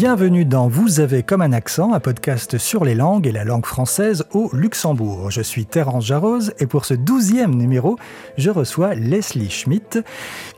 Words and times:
Bienvenue 0.00 0.46
dans 0.46 0.66
Vous 0.66 1.00
avez 1.00 1.22
comme 1.22 1.42
un 1.42 1.52
accent, 1.52 1.92
un 1.92 2.00
podcast 2.00 2.56
sur 2.56 2.86
les 2.86 2.94
langues 2.94 3.26
et 3.26 3.32
la 3.32 3.44
langue 3.44 3.66
française 3.66 4.24
au 4.32 4.48
Luxembourg. 4.54 5.30
Je 5.30 5.42
suis 5.42 5.66
Terence 5.66 6.06
Jarose 6.06 6.54
et 6.58 6.66
pour 6.66 6.86
ce 6.86 6.94
douzième 6.94 7.54
numéro, 7.54 7.98
je 8.38 8.48
reçois 8.48 8.94
Leslie 8.94 9.50
Schmidt 9.50 10.00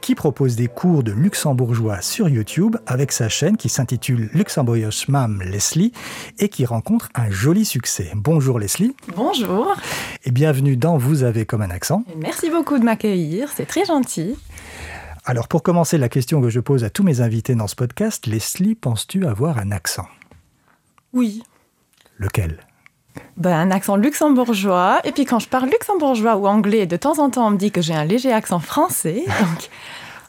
qui 0.01 0.15
propose 0.15 0.55
des 0.55 0.69
cours 0.69 1.03
de 1.03 1.11
luxembourgeois 1.11 2.03
sur 2.03 2.29
YouTube 2.29 2.77
avec 2.87 3.11
sa 3.11 3.29
chaîne 3.29 3.57
qui 3.57 3.69
s'intitule 3.69 4.31
Luxembourgisch 4.33 5.09
Mam 5.09 5.43
Leslie 5.43 5.91
et 6.39 6.49
qui 6.49 6.65
rencontre 6.65 7.09
un 7.17 7.29
joli 7.29 7.65
succès. 7.65 8.13
Bonjour 8.15 8.61
Leslie. 8.61 8.95
Bonjour. 9.17 9.75
Et 10.25 10.31
bienvenue 10.31 10.77
dans 10.77 10.99
Vous 10.99 11.25
avez 11.25 11.47
comme 11.47 11.63
un 11.63 11.71
accent. 11.71 12.05
Merci 12.17 12.49
beaucoup 12.49 12.79
de 12.79 12.85
m'accueillir, 12.85 13.49
c'est 13.53 13.67
très 13.67 13.87
gentil. 13.87 14.37
Alors 15.25 15.47
pour 15.47 15.63
commencer, 15.63 15.99
la 15.99 16.09
question 16.09 16.41
que 16.41 16.51
je 16.51 16.59
pose 16.59 16.83
à 16.83 16.91
tous 16.91 17.05
mes 17.05 17.21
invités 17.21 17.55
dans 17.55 17.69
ce 17.69 17.77
podcast, 17.77 18.27
Leslie, 18.27 18.75
penses-tu 18.75 19.25
avoir 19.25 19.59
un 19.59 19.71
accent? 19.71 20.07
Oui. 21.13 21.45
Lequel? 22.19 22.59
Ben, 23.37 23.53
un 23.53 23.71
accent 23.71 23.97
luxembourgeois. 23.97 25.01
Et 25.05 25.13
puis 25.13 25.25
quand 25.25 25.39
je 25.39 25.49
parle 25.49 25.69
luxembourgeois 25.71 26.37
ou 26.37 26.49
anglais, 26.49 26.87
de 26.87 26.97
temps 26.97 27.21
en 27.21 27.31
temps 27.31 27.47
on 27.47 27.51
me 27.53 27.57
dit 27.57 27.71
que 27.71 27.81
j'ai 27.81 27.95
un 27.95 28.05
léger 28.05 28.33
accent 28.33 28.59
français. 28.59 29.25
Donc... 29.27 29.71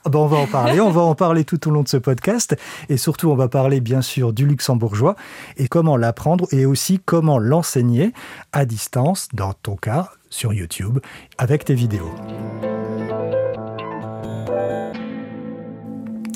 Ah 0.06 0.10
ben, 0.10 0.20
on 0.20 0.28
va 0.28 0.38
en 0.38 0.48
parler, 0.48 0.82
on 0.82 0.92
va 0.92 1.02
en 1.02 1.16
parler 1.16 1.46
tout 1.46 1.66
au 1.68 1.72
long 1.72 1.82
de 1.82 1.88
ce 1.88 1.96
podcast. 1.96 2.58
Et 2.90 2.98
surtout, 2.98 3.32
on 3.32 3.36
va 3.36 3.48
parler 3.48 3.80
bien 3.80 4.02
sûr 4.02 4.34
du 4.34 4.46
luxembourgeois 4.46 5.16
et 5.56 5.70
comment 5.70 5.96
l'apprendre 5.96 6.46
et 6.52 6.66
aussi 6.66 7.00
comment 7.04 7.40
l'enseigner 7.40 8.12
à 8.52 8.66
distance, 8.66 9.30
dans 9.34 9.54
ton 9.54 9.78
cas, 9.78 10.12
sur 10.30 10.54
YouTube, 10.54 11.00
avec 11.38 11.64
tes 11.64 11.74
vidéos. 11.74 12.14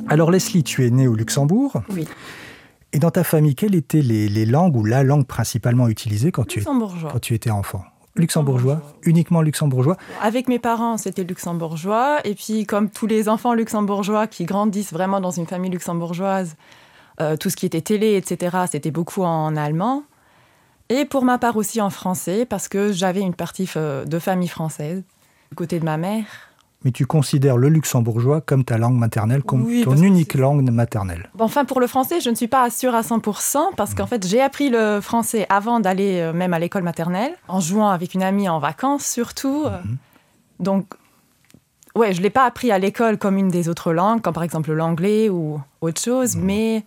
Alors 0.10 0.32
Leslie, 0.32 0.64
tu 0.64 0.86
es 0.86 0.90
née 0.90 1.08
au 1.08 1.16
Luxembourg. 1.16 1.82
Oui. 1.90 2.08
Et 2.94 3.00
dans 3.00 3.12
ta 3.12 3.24
famille, 3.24 3.56
quelles 3.56 3.76
étaient 3.76 4.02
les, 4.02 4.46
langues 4.46 4.76
ou 4.78 4.86
la 4.86 5.04
langue 5.04 5.28
principalement 5.28 5.90
utilisée 5.90 6.32
quand, 6.32 6.48
tu, 6.48 6.64
quand 6.64 7.20
tu 7.20 7.34
étais 7.34 7.52
enfant? 7.52 7.84
Luxembourgeois, 8.16 8.82
uniquement 9.04 9.42
luxembourgeois? 9.42 9.98
Avec 10.24 10.48
mes 10.48 10.58
parents, 10.58 10.98
c'était 10.98 11.24
luxembourgeois. 11.24 12.20
Et 12.24 12.34
puis, 12.34 12.66
comme 12.66 12.90
tous 12.90 13.06
les 13.06 13.30
enfants 13.30 13.54
luxembourgeois 13.54 14.26
qui 14.26 14.46
grandissent 14.46 14.94
vraiment 14.94 15.20
dans 15.20 15.30
une 15.30 15.46
famille 15.46 15.70
luxembourgeoise, 15.70 16.56
euh, 17.22 17.36
tout 17.36 17.50
ce 17.50 17.56
qui 17.56 17.66
était 17.66 17.82
télé, 17.82 18.16
etc., 18.16 18.58
c'était 18.72 18.90
beaucoup 18.90 19.24
en 19.24 19.56
allemand. 19.56 20.04
Et 20.90 21.06
pour 21.06 21.26
ma 21.26 21.38
part 21.38 21.58
aussi 21.58 21.82
en 21.82 21.90
français, 21.90 22.46
parce 22.46 22.70
que 22.70 22.92
j'avais 22.94 23.22
une 23.22 23.36
partie 23.36 23.70
euh, 23.76 24.06
de 24.06 24.18
famille 24.18 24.48
française, 24.48 25.04
du 25.52 25.56
côté 25.56 25.80
de 25.80 25.86
ma 25.86 25.98
mère 25.98 26.47
mais 26.84 26.92
tu 26.92 27.06
considères 27.06 27.58
le 27.58 27.70
luxembourgeois 27.70 28.42
comme 28.42 28.64
ta 28.64 28.78
langue 28.78 28.98
maternelle, 28.98 29.44
comme 29.44 29.68
ton 29.84 29.98
unique 29.98 30.36
langue 30.36 30.70
maternelle. 30.70 31.30
enfin, 31.40 31.66
pour 31.66 31.80
le 31.80 31.88
français, 31.88 32.22
je 32.22 32.30
ne 32.30 32.36
suis 32.36 32.48
pas 32.48 32.70
sûre 32.70 32.94
à 32.94 33.02
100% 33.02 33.76
parce 33.76 33.94
qu'en 33.94 34.06
fait, 34.06 34.26
j'ai 34.28 34.42
appris 34.42 34.70
le 34.70 35.02
français 35.02 35.46
avant 35.50 35.80
d'aller 35.80 36.20
euh, 36.20 36.34
même 36.34 36.54
à 36.54 36.60
l'école 36.60 36.84
maternelle, 36.84 37.34
en 37.48 37.60
jouant 37.60 37.90
avec 37.90 38.14
une 38.14 38.24
amie 38.24 38.48
en 38.48 38.60
vacances 38.60 39.06
surtout. 39.06 39.66
Mhm. 39.66 39.98
Donc, 40.60 40.86
ouais, 41.96 42.14
je 42.14 42.20
ne 42.20 42.24
l'ai 42.24 42.30
pas 42.30 42.46
appris 42.46 42.72
à 42.72 42.80
l'école 42.80 43.18
comme 43.18 43.38
une 43.38 43.50
des 43.50 43.70
autres 43.70 43.92
langues, 43.92 44.22
comme 44.22 44.34
par 44.34 44.44
exemple 44.44 44.72
l'anglais 44.72 45.30
ou 45.30 45.60
autre 45.82 46.02
chose, 46.02 46.36
mais 46.36 46.42
mhm. 46.42 46.46
mais 46.46 46.84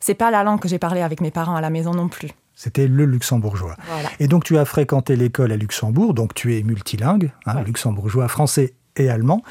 c'est 0.00 0.14
pas 0.14 0.30
la 0.30 0.44
langue 0.44 0.60
que 0.60 0.68
j'ai 0.68 0.78
parlé 0.78 1.00
avec 1.00 1.20
mes 1.20 1.30
parents 1.30 1.56
à 1.56 1.60
la 1.60 1.70
maison 1.70 1.92
non 1.92 2.08
plus. 2.08 2.30
C'était 2.54 2.88
le 2.88 3.04
luxembourgeois. 3.04 3.76
Et 4.18 4.26
donc 4.26 4.42
tu 4.42 4.58
as 4.58 4.64
fréquenté 4.64 5.14
l'école 5.14 5.52
à 5.52 5.56
Luxembourg, 5.56 6.12
donc 6.12 6.34
tu 6.34 6.56
es 6.56 6.62
multilingue, 6.64 7.30
hein, 7.46 7.62
luxembourgeois, 7.62 8.26
français 8.26 8.74
et 8.98 9.08
allemand. 9.08 9.42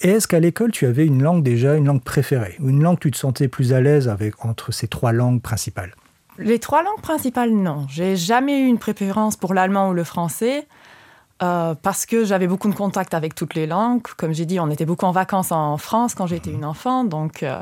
Et 0.00 0.10
est-ce 0.10 0.28
qu'à 0.28 0.40
l'école, 0.40 0.70
tu 0.70 0.86
avais 0.86 1.06
une 1.06 1.22
langue 1.22 1.42
déjà, 1.42 1.76
une 1.76 1.86
langue 1.86 2.02
préférée 2.02 2.56
Ou 2.60 2.68
une 2.68 2.82
langue 2.82 2.96
que 2.96 3.08
tu 3.08 3.10
te 3.10 3.16
sentais 3.16 3.48
plus 3.48 3.72
à 3.72 3.80
l'aise 3.80 4.08
avec 4.08 4.44
entre 4.44 4.72
ces 4.72 4.88
trois 4.88 5.12
langues 5.12 5.40
principales? 5.40 5.94
Les 6.38 6.58
trois 6.58 6.82
langues 6.82 7.00
principales, 7.00 7.52
non. 7.52 7.86
J'ai 7.88 8.16
jamais 8.16 8.60
eu 8.60 8.66
une 8.66 8.78
préférence 8.78 9.36
pour 9.36 9.54
l'allemand 9.54 9.90
ou 9.90 9.92
le 9.92 10.04
français. 10.04 10.66
Euh, 11.42 11.74
parce 11.74 12.06
que 12.06 12.24
j'avais 12.24 12.46
beaucoup 12.46 12.68
de 12.68 12.74
contact 12.74 13.12
avec 13.12 13.34
toutes 13.34 13.54
les 13.54 13.66
langues. 13.66 14.02
Comme 14.16 14.32
j'ai 14.32 14.46
dit, 14.46 14.60
on 14.60 14.70
était 14.70 14.86
beaucoup 14.86 15.06
en 15.06 15.12
vacances 15.12 15.52
en 15.52 15.76
France 15.78 16.14
quand 16.14 16.26
j'étais 16.26 16.50
une 16.50 16.64
enfant, 16.64 17.04
donc 17.04 17.42
euh, 17.42 17.60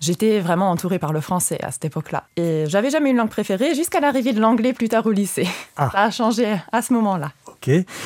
j'étais 0.00 0.40
vraiment 0.40 0.70
entourée 0.70 0.98
par 0.98 1.12
le 1.12 1.20
français 1.20 1.58
à 1.62 1.70
cette 1.70 1.84
époque-là. 1.84 2.24
Et 2.36 2.64
j'avais 2.66 2.90
jamais 2.90 3.10
une 3.10 3.16
langue 3.16 3.30
préférée 3.30 3.74
jusqu'à 3.74 4.00
l'arrivée 4.00 4.32
de 4.32 4.40
l'anglais 4.40 4.72
plus 4.72 4.88
tard 4.88 5.06
au 5.06 5.12
lycée. 5.12 5.48
Ah. 5.76 5.90
Ça 5.92 6.02
a 6.02 6.10
changé 6.10 6.56
à 6.72 6.82
ce 6.82 6.92
moment-là. 6.92 7.32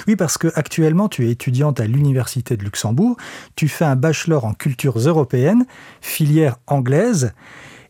Oui, 0.06 0.16
parce 0.16 0.38
que 0.38 0.48
actuellement, 0.54 1.08
tu 1.08 1.26
es 1.26 1.30
étudiante 1.30 1.80
à 1.80 1.86
l'Université 1.86 2.56
de 2.56 2.64
Luxembourg. 2.64 3.16
Tu 3.56 3.68
fais 3.68 3.84
un 3.84 3.96
bachelor 3.96 4.44
en 4.44 4.54
cultures 4.54 4.98
européennes, 4.98 5.66
filière 6.00 6.56
anglaise, 6.66 7.32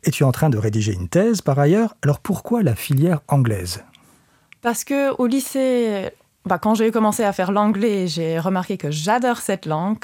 et 0.04 0.10
tu 0.10 0.22
es 0.22 0.26
en 0.26 0.32
train 0.32 0.50
de 0.50 0.58
rédiger 0.58 0.92
une 0.92 1.08
thèse 1.08 1.42
par 1.42 1.58
ailleurs. 1.58 1.94
Alors 2.02 2.20
pourquoi 2.20 2.62
la 2.62 2.74
filière 2.74 3.20
anglaise? 3.28 3.84
Parce 4.62 4.84
que 4.84 5.14
au 5.14 5.26
lycée, 5.26 6.10
bah, 6.44 6.58
quand 6.58 6.74
j'ai 6.74 6.90
commencé 6.90 7.22
à 7.22 7.32
faire 7.32 7.52
l'anglais, 7.52 8.06
j'ai 8.06 8.38
remarqué 8.38 8.76
que 8.76 8.90
j'adore 8.90 9.38
cette 9.38 9.66
langue. 9.66 9.98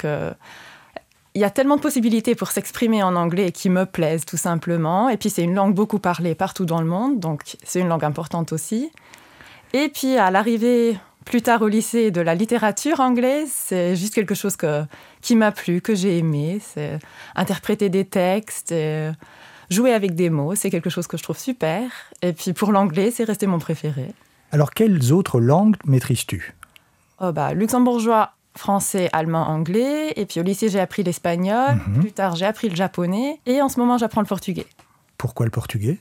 Il 1.37 1.39
y 1.39 1.43
a 1.43 1.51
tellement 1.51 1.75
de 1.75 1.81
possibilités 1.81 2.33
pour 2.33 2.49
s'exprimer 2.49 3.03
en 3.03 3.15
anglais 3.15 3.51
qui 3.51 3.69
me 3.69 3.85
plaisent 3.85 4.25
tout 4.25 4.37
simplement. 4.37 5.07
Et 5.07 5.17
puis 5.17 5.29
c'est 5.29 5.43
une 5.43 5.53
langue 5.53 5.75
beaucoup 5.75 5.99
parlée 5.99 6.33
partout 6.33 6.65
dans 6.65 6.81
le 6.81 6.87
monde, 6.87 7.19
donc 7.19 7.43
c'est 7.63 7.79
une 7.79 7.89
langue 7.89 8.03
importante 8.03 8.53
aussi. 8.53 8.91
Et 9.71 9.89
puis 9.89 10.17
à 10.17 10.31
l'arrivée 10.31 10.97
plus 11.25 11.43
tard 11.43 11.61
au 11.61 11.67
lycée 11.67 12.09
de 12.09 12.21
la 12.21 12.33
littérature 12.33 13.01
anglaise, 13.01 13.51
c'est 13.53 13.95
juste 13.95 14.15
quelque 14.15 14.33
chose 14.33 14.55
que, 14.55 14.83
qui 15.21 15.35
m'a 15.35 15.51
plu, 15.51 15.79
que 15.79 15.93
j'ai 15.93 16.17
aimé. 16.17 16.59
C'est 16.59 16.97
interpréter 17.35 17.89
des 17.89 18.05
textes, 18.05 18.71
et 18.71 19.11
jouer 19.69 19.93
avec 19.93 20.15
des 20.15 20.31
mots, 20.31 20.55
c'est 20.55 20.71
quelque 20.71 20.89
chose 20.89 21.05
que 21.05 21.17
je 21.17 21.23
trouve 21.23 21.37
super. 21.37 21.91
Et 22.23 22.33
puis 22.33 22.53
pour 22.53 22.71
l'anglais, 22.71 23.11
c'est 23.11 23.25
resté 23.25 23.45
mon 23.45 23.59
préféré. 23.59 24.11
Alors 24.51 24.71
quelles 24.71 25.13
autres 25.13 25.39
langues 25.39 25.75
maîtrises-tu? 25.85 26.55
Oh 27.21 27.31
bah, 27.31 27.53
Luxembourgeois, 27.53 28.31
français, 28.57 29.09
allemand, 29.13 29.47
anglais. 29.47 30.13
Et 30.15 30.25
puis 30.25 30.39
au 30.39 30.43
lycée, 30.43 30.69
j'ai 30.69 30.79
appris 30.79 31.03
l'espagnol. 31.03 31.75
Mhm. 31.87 32.01
Plus 32.01 32.11
tard, 32.11 32.35
j'ai 32.35 32.45
appris 32.45 32.69
le 32.69 32.75
japonais. 32.75 33.39
Et 33.45 33.61
en 33.61 33.69
ce 33.69 33.79
moment, 33.79 33.97
j'apprends 33.97 34.21
le 34.21 34.27
portugais. 34.27 34.67
Pourquoi 35.17 35.45
le 35.45 35.51
portugais? 35.51 35.97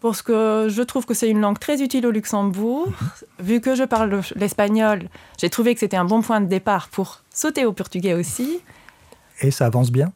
Parce 0.00 0.22
que 0.22 0.68
je 0.70 0.82
trouve 0.82 1.06
que 1.06 1.14
c'est 1.14 1.28
une 1.28 1.40
langue 1.40 1.58
très 1.58 1.82
utile 1.82 2.06
au 2.06 2.10
Luxembourg. 2.10 2.88
Vu 3.40 3.60
que 3.60 3.74
je 3.74 3.84
parle 3.84 4.20
l'espagnol, 4.36 5.08
j'ai 5.38 5.50
trouvé 5.50 5.74
que 5.74 5.80
c'était 5.80 5.96
un 5.96 6.04
bon 6.04 6.22
point 6.22 6.40
de 6.40 6.46
départ 6.46 6.88
pour 6.88 7.22
sauter 7.30 7.64
au 7.64 7.72
portugais 7.72 8.14
aussi. 8.14 8.60
Et 9.40 9.50
ça 9.50 9.66
avance 9.66 9.90
bien? 9.90 10.12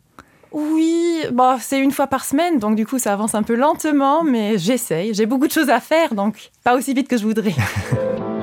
Oui, 0.53 1.25
bah, 1.33 1.59
c'est 1.61 1.79
une 1.79 1.93
fois 1.93 2.09
par 2.09 2.25
semaine, 2.25 2.59
donc 2.59 2.77
du 2.77 2.85
coup 2.87 2.99
ça 2.99 3.13
avance 3.13 3.35
un 3.35 3.43
peu 3.43 3.55
lentement, 3.55 4.25
mais 4.25 4.59
j'essaye. 4.59 5.15
J'ai 5.15 5.27
beaucoup 5.27 5.47
de 5.47 5.53
choses 5.53 5.71
à 5.71 5.81
faire, 5.81 6.15
donc 6.15 6.51
pas 6.65 6.75
aussi 6.77 6.93
vite 6.93 7.09
que 7.09 7.17
je 7.17 7.25
voudrais. 7.25 7.55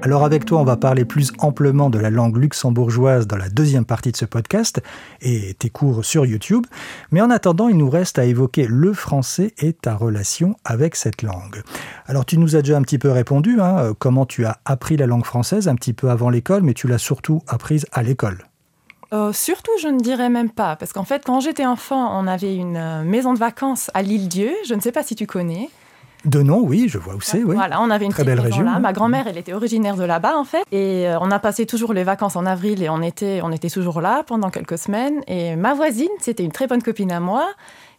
Alors 0.00 0.24
avec 0.24 0.44
toi, 0.44 0.60
on 0.60 0.64
va 0.64 0.76
parler 0.76 1.04
plus 1.04 1.32
amplement 1.38 1.90
de 1.90 1.98
la 1.98 2.08
langue 2.08 2.36
luxembourgeoise 2.36 3.26
dans 3.26 3.36
la 3.36 3.48
deuxième 3.48 3.84
partie 3.84 4.12
de 4.12 4.16
ce 4.16 4.24
podcast 4.24 4.80
et 5.20 5.54
tes 5.54 5.70
cours 5.70 6.04
sur 6.04 6.24
YouTube. 6.24 6.66
Mais 7.10 7.20
en 7.20 7.30
attendant, 7.30 7.68
il 7.68 7.76
nous 7.76 7.90
reste 7.90 8.16
à 8.18 8.24
évoquer 8.24 8.66
le 8.68 8.92
français 8.92 9.54
et 9.58 9.72
ta 9.72 9.96
relation 9.96 10.54
avec 10.64 10.94
cette 10.94 11.22
langue. 11.22 11.62
Alors 12.06 12.24
tu 12.24 12.38
nous 12.38 12.54
as 12.54 12.62
déjà 12.62 12.76
un 12.76 12.82
petit 12.82 12.98
peu 12.98 13.10
répondu, 13.10 13.60
hein, 13.60 13.78
euh, 13.78 13.94
comment 13.98 14.24
tu 14.24 14.44
as 14.44 14.58
appris 14.64 14.96
la 14.96 15.06
langue 15.06 15.24
française 15.24 15.66
un 15.66 15.74
petit 15.74 15.92
peu 15.92 16.10
avant 16.10 16.30
l'école, 16.30 16.62
mais 16.62 16.74
tu 16.74 16.86
l'as 16.86 16.98
surtout 16.98 17.42
apprise 17.48 17.84
à 17.90 18.04
l'école. 18.04 18.44
Euh, 19.12 19.32
surtout, 19.32 19.72
je 19.82 19.88
ne 19.88 19.98
dirais 19.98 20.28
même 20.28 20.50
pas, 20.50 20.76
parce 20.76 20.92
qu'en 20.92 21.04
fait, 21.04 21.24
quand 21.24 21.40
j'étais 21.40 21.66
enfant, 21.66 22.18
on 22.18 22.26
avait 22.26 22.54
une 22.54 22.76
euh, 22.76 23.02
maison 23.02 23.32
de 23.34 23.38
vacances 23.38 23.90
à 23.94 24.02
l'île-Dieu, 24.02 24.52
je 24.66 24.74
ne 24.74 24.80
sais 24.80 24.92
pas 24.92 25.02
si 25.02 25.16
tu 25.16 25.26
connais. 25.26 25.70
De 26.24 26.42
nom, 26.42 26.60
oui, 26.60 26.88
je 26.88 26.98
vois 26.98 27.14
où 27.14 27.20
c'est. 27.20 27.44
Oui. 27.44 27.54
Voilà, 27.54 27.80
on 27.80 27.90
avait 27.90 28.04
une 28.04 28.12
très 28.12 28.24
belle 28.24 28.40
région. 28.40 28.64
Là. 28.64 28.78
Ma 28.78 28.92
grand-mère, 28.92 29.26
elle 29.28 29.38
était 29.38 29.52
originaire 29.52 29.96
de 29.96 30.04
là-bas, 30.04 30.36
en 30.36 30.44
fait. 30.44 30.64
Et 30.72 31.08
euh, 31.08 31.18
on 31.20 31.30
a 31.30 31.38
passé 31.38 31.64
toujours 31.64 31.92
les 31.92 32.04
vacances 32.04 32.36
en 32.36 32.44
avril 32.44 32.82
et 32.82 32.88
on 32.88 33.02
était, 33.02 33.40
on 33.42 33.52
était 33.52 33.70
toujours 33.70 34.00
là 34.00 34.24
pendant 34.26 34.50
quelques 34.50 34.78
semaines. 34.78 35.22
Et 35.28 35.54
ma 35.54 35.74
voisine, 35.74 36.08
c'était 36.20 36.44
une 36.44 36.52
très 36.52 36.66
bonne 36.66 36.82
copine 36.82 37.12
à 37.12 37.20
moi, 37.20 37.46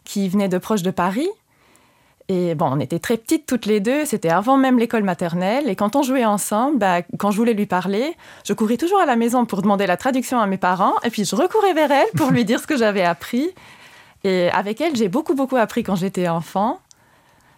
qui 0.04 0.28
venait 0.28 0.48
de 0.48 0.58
proche 0.58 0.82
de 0.82 0.90
Paris. 0.90 1.28
Et 2.28 2.54
bon, 2.54 2.66
on 2.70 2.78
était 2.78 3.00
très 3.00 3.16
petites 3.16 3.44
toutes 3.44 3.66
les 3.66 3.80
deux, 3.80 4.04
c'était 4.04 4.28
avant 4.28 4.56
même 4.56 4.78
l'école 4.78 5.02
maternelle. 5.02 5.68
Et 5.68 5.74
quand 5.74 5.96
on 5.96 6.02
jouait 6.02 6.24
ensemble, 6.24 6.78
bah, 6.78 7.02
quand 7.18 7.32
je 7.32 7.36
voulais 7.36 7.54
lui 7.54 7.66
parler, 7.66 8.16
je 8.44 8.52
courais 8.52 8.76
toujours 8.76 9.00
à 9.00 9.06
la 9.06 9.16
maison 9.16 9.46
pour 9.46 9.62
demander 9.62 9.84
la 9.88 9.96
traduction 9.96 10.38
à 10.38 10.46
mes 10.46 10.56
parents. 10.56 10.94
Et 11.02 11.10
puis 11.10 11.24
je 11.24 11.34
recourais 11.34 11.74
vers 11.74 11.90
elle 11.90 12.06
pour 12.16 12.30
lui 12.30 12.44
dire 12.50 12.60
ce 12.60 12.68
que 12.68 12.76
j'avais 12.76 13.02
appris. 13.02 13.50
Et 14.22 14.48
avec 14.50 14.80
elle, 14.80 14.94
j'ai 14.94 15.08
beaucoup, 15.08 15.34
beaucoup 15.34 15.56
appris 15.56 15.82
quand 15.82 15.96
j'étais 15.96 16.28
enfant. 16.28 16.78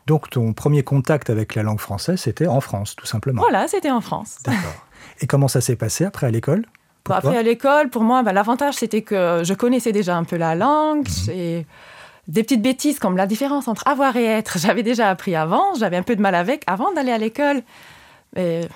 Donc 0.06 0.30
ton 0.30 0.52
premier 0.52 0.82
contact 0.82 1.30
avec 1.30 1.54
la 1.54 1.62
langue 1.62 1.80
française, 1.80 2.20
c'était 2.20 2.46
en 2.46 2.60
France, 2.60 2.96
tout 2.96 3.06
simplement. 3.06 3.42
Voilà, 3.42 3.68
c'était 3.68 3.90
en 3.90 4.00
France. 4.00 4.38
D'accord. 4.44 4.86
Et 5.20 5.26
comment 5.26 5.48
ça 5.48 5.60
s'est 5.60 5.76
passé 5.76 6.04
après 6.04 6.26
à 6.26 6.30
l'école? 6.30 6.66
Après 7.08 7.36
à 7.36 7.42
l'école, 7.42 7.90
pour 7.90 8.02
moi, 8.02 8.22
bah, 8.22 8.32
l'avantage, 8.32 8.74
c'était 8.74 9.02
que 9.02 9.42
je 9.44 9.54
connaissais 9.54 9.92
déjà 9.92 10.16
un 10.16 10.24
peu 10.24 10.36
la 10.36 10.54
langue. 10.54 11.08
Mhm. 11.28 11.64
des 12.28 12.42
petites 12.44 12.62
bêtises 12.62 13.00
comme 13.00 13.16
la 13.16 13.26
différence 13.26 13.66
entre 13.68 13.86
avoir 13.86 14.16
et 14.16 14.24
être. 14.24 14.58
J'avais 14.60 14.82
déjà 14.82 15.08
appris 15.10 15.34
avant, 15.34 15.74
j'avais 15.74 15.96
un 15.96 16.02
peu 16.02 16.14
de 16.14 16.22
mal 16.22 16.34
avec 16.34 16.62
avant 16.66 16.92
d'aller 16.92 17.12
à 17.12 17.18
l'école. 17.18 17.62
Mais 18.36 18.68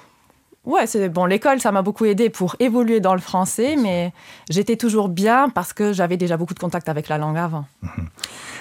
Ouais, 0.66 0.88
c'est 0.88 1.08
bon. 1.08 1.26
L'école, 1.26 1.60
ça 1.60 1.70
m'a 1.70 1.82
beaucoup 1.82 2.04
aidé 2.04 2.28
pour 2.28 2.56
évoluer 2.58 2.98
dans 2.98 3.14
le 3.14 3.20
français, 3.20 3.76
mais 3.76 4.12
j'étais 4.50 4.76
toujours 4.76 5.08
bien 5.08 5.48
parce 5.48 5.72
que 5.72 5.92
j'avais 5.92 6.16
déjà 6.16 6.36
beaucoup 6.36 6.54
de 6.54 6.58
contact 6.58 6.88
avec 6.88 7.08
la 7.08 7.18
langue 7.18 7.38
avant. 7.38 7.66
Mhm. 7.82 8.08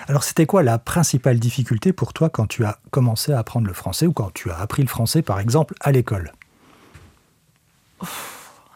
Alors, 0.08 0.24
c'était 0.24 0.46
quoi 0.46 0.62
la 0.62 0.78
principale 0.78 1.40
difficulté 1.40 1.94
pour 1.94 2.14
toi 2.14 2.30
quand 2.30 2.46
tu 2.46 2.64
as 2.64 2.78
commencé 2.92 3.34
à 3.34 3.40
apprendre 3.40 3.66
le 3.66 3.74
français 3.74 4.06
ou 4.06 4.14
quand 4.14 4.32
tu 4.32 4.52
as 4.52 4.58
appris 4.60 4.84
le 4.84 4.88
français, 4.88 5.24
par 5.24 5.40
exemple, 5.40 5.74
à 5.82 5.92
l'école? 5.92 6.32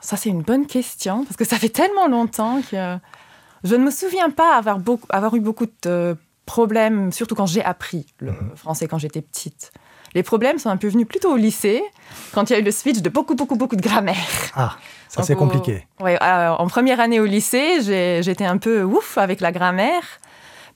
Ça, 0.01 0.17
c'est 0.17 0.29
une 0.29 0.41
bonne 0.41 0.65
question 0.65 1.23
parce 1.23 1.37
que 1.37 1.45
ça 1.45 1.57
fait 1.57 1.69
tellement 1.69 2.07
longtemps 2.07 2.61
que 2.63 2.97
je 3.63 3.75
ne 3.75 3.83
me 3.83 3.91
souviens 3.91 4.31
pas 4.31 4.57
avoir, 4.57 4.79
beaucoup, 4.79 5.05
avoir 5.09 5.35
eu 5.35 5.39
beaucoup 5.39 5.67
de 5.83 6.17
problèmes, 6.47 7.11
surtout 7.11 7.35
quand 7.35 7.45
j'ai 7.45 7.63
appris 7.63 8.07
le 8.17 8.31
mhm. 8.31 8.55
français 8.55 8.87
quand 8.87 8.97
j'étais 8.97 9.21
petite. 9.21 9.71
Les 10.15 10.23
problèmes 10.23 10.57
sont 10.57 10.69
un 10.69 10.77
peu 10.77 10.87
venus 10.87 11.07
plutôt 11.07 11.31
au 11.31 11.37
lycée, 11.37 11.83
quand 12.33 12.49
il 12.49 12.53
y 12.53 12.55
a 12.55 12.59
eu 12.59 12.63
le 12.63 12.71
switch 12.71 13.01
de 13.01 13.09
beaucoup, 13.09 13.35
beaucoup, 13.35 13.55
beaucoup 13.55 13.75
de 13.75 13.81
grammaire. 13.81 14.15
Ah, 14.55 14.75
ça 15.07 15.23
c'est 15.23 15.35
compliqué. 15.35 15.85
Ouais, 15.99 16.17
en 16.21 16.67
première 16.67 16.99
année 16.99 17.19
au 17.19 17.25
lycée, 17.25 18.21
j'étais 18.21 18.45
un 18.45 18.57
peu 18.57 18.83
ouf 18.83 19.17
avec 19.17 19.39
la 19.41 19.51
grammaire. 19.51 20.03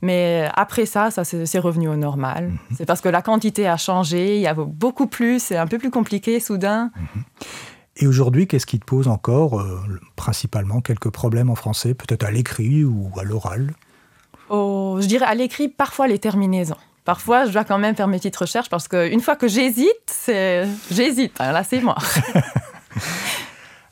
Mais 0.01 0.49
après 0.53 0.85
ça, 0.85 1.11
ça 1.11 1.23
c'est 1.23 1.59
revenu 1.59 1.87
au 1.87 1.95
normal. 1.95 2.49
Mhm. 2.49 2.57
C'est 2.75 2.85
parce 2.85 2.99
que 2.99 3.07
la 3.07 3.21
quantité 3.21 3.69
a 3.69 3.77
changé, 3.77 4.35
il 4.35 4.41
y 4.41 4.47
a 4.47 4.53
beaucoup 4.53 5.07
plus, 5.07 5.41
c'est 5.41 5.55
un 5.55 5.65
peu 5.65 5.77
plus 5.77 5.91
compliqué 5.91 6.41
soudain. 6.41 6.91
Mhm. 6.95 7.23
Et 7.95 8.07
aujourd'hui, 8.07 8.45
qu'est-ce 8.45 8.65
qui 8.65 8.79
te 8.79 8.85
pose 8.85 9.07
encore 9.07 9.61
euh, 9.61 9.79
principalement 10.17 10.81
quelques 10.81 11.09
problèmes 11.09 11.49
en 11.49 11.55
français, 11.55 11.93
peut-être 11.93 12.25
à 12.25 12.31
l'écrit 12.31 12.83
ou 12.83 13.11
à 13.17 13.23
l'oral? 13.23 13.73
Oh, 14.49 14.97
Je 14.99 15.07
dirais 15.07 15.25
à 15.25 15.35
l'écrit, 15.35 15.69
parfois 15.69 16.07
les 16.07 16.19
terminaisons. 16.19 16.75
Parfois, 17.05 17.45
je 17.45 17.51
dois 17.51 17.63
quand 17.65 17.77
même 17.77 17.95
faire 17.95 18.07
mes 18.07 18.17
petites 18.17 18.37
recherches 18.37 18.69
parce 18.69 18.87
qu'une 18.87 19.19
fois 19.19 19.35
que 19.35 19.47
j'hésite, 19.47 20.29
j'hésite. 20.91 21.33
Hein, 21.39 21.51
là, 21.51 21.63
c'est 21.63 21.81
mort. 21.81 22.03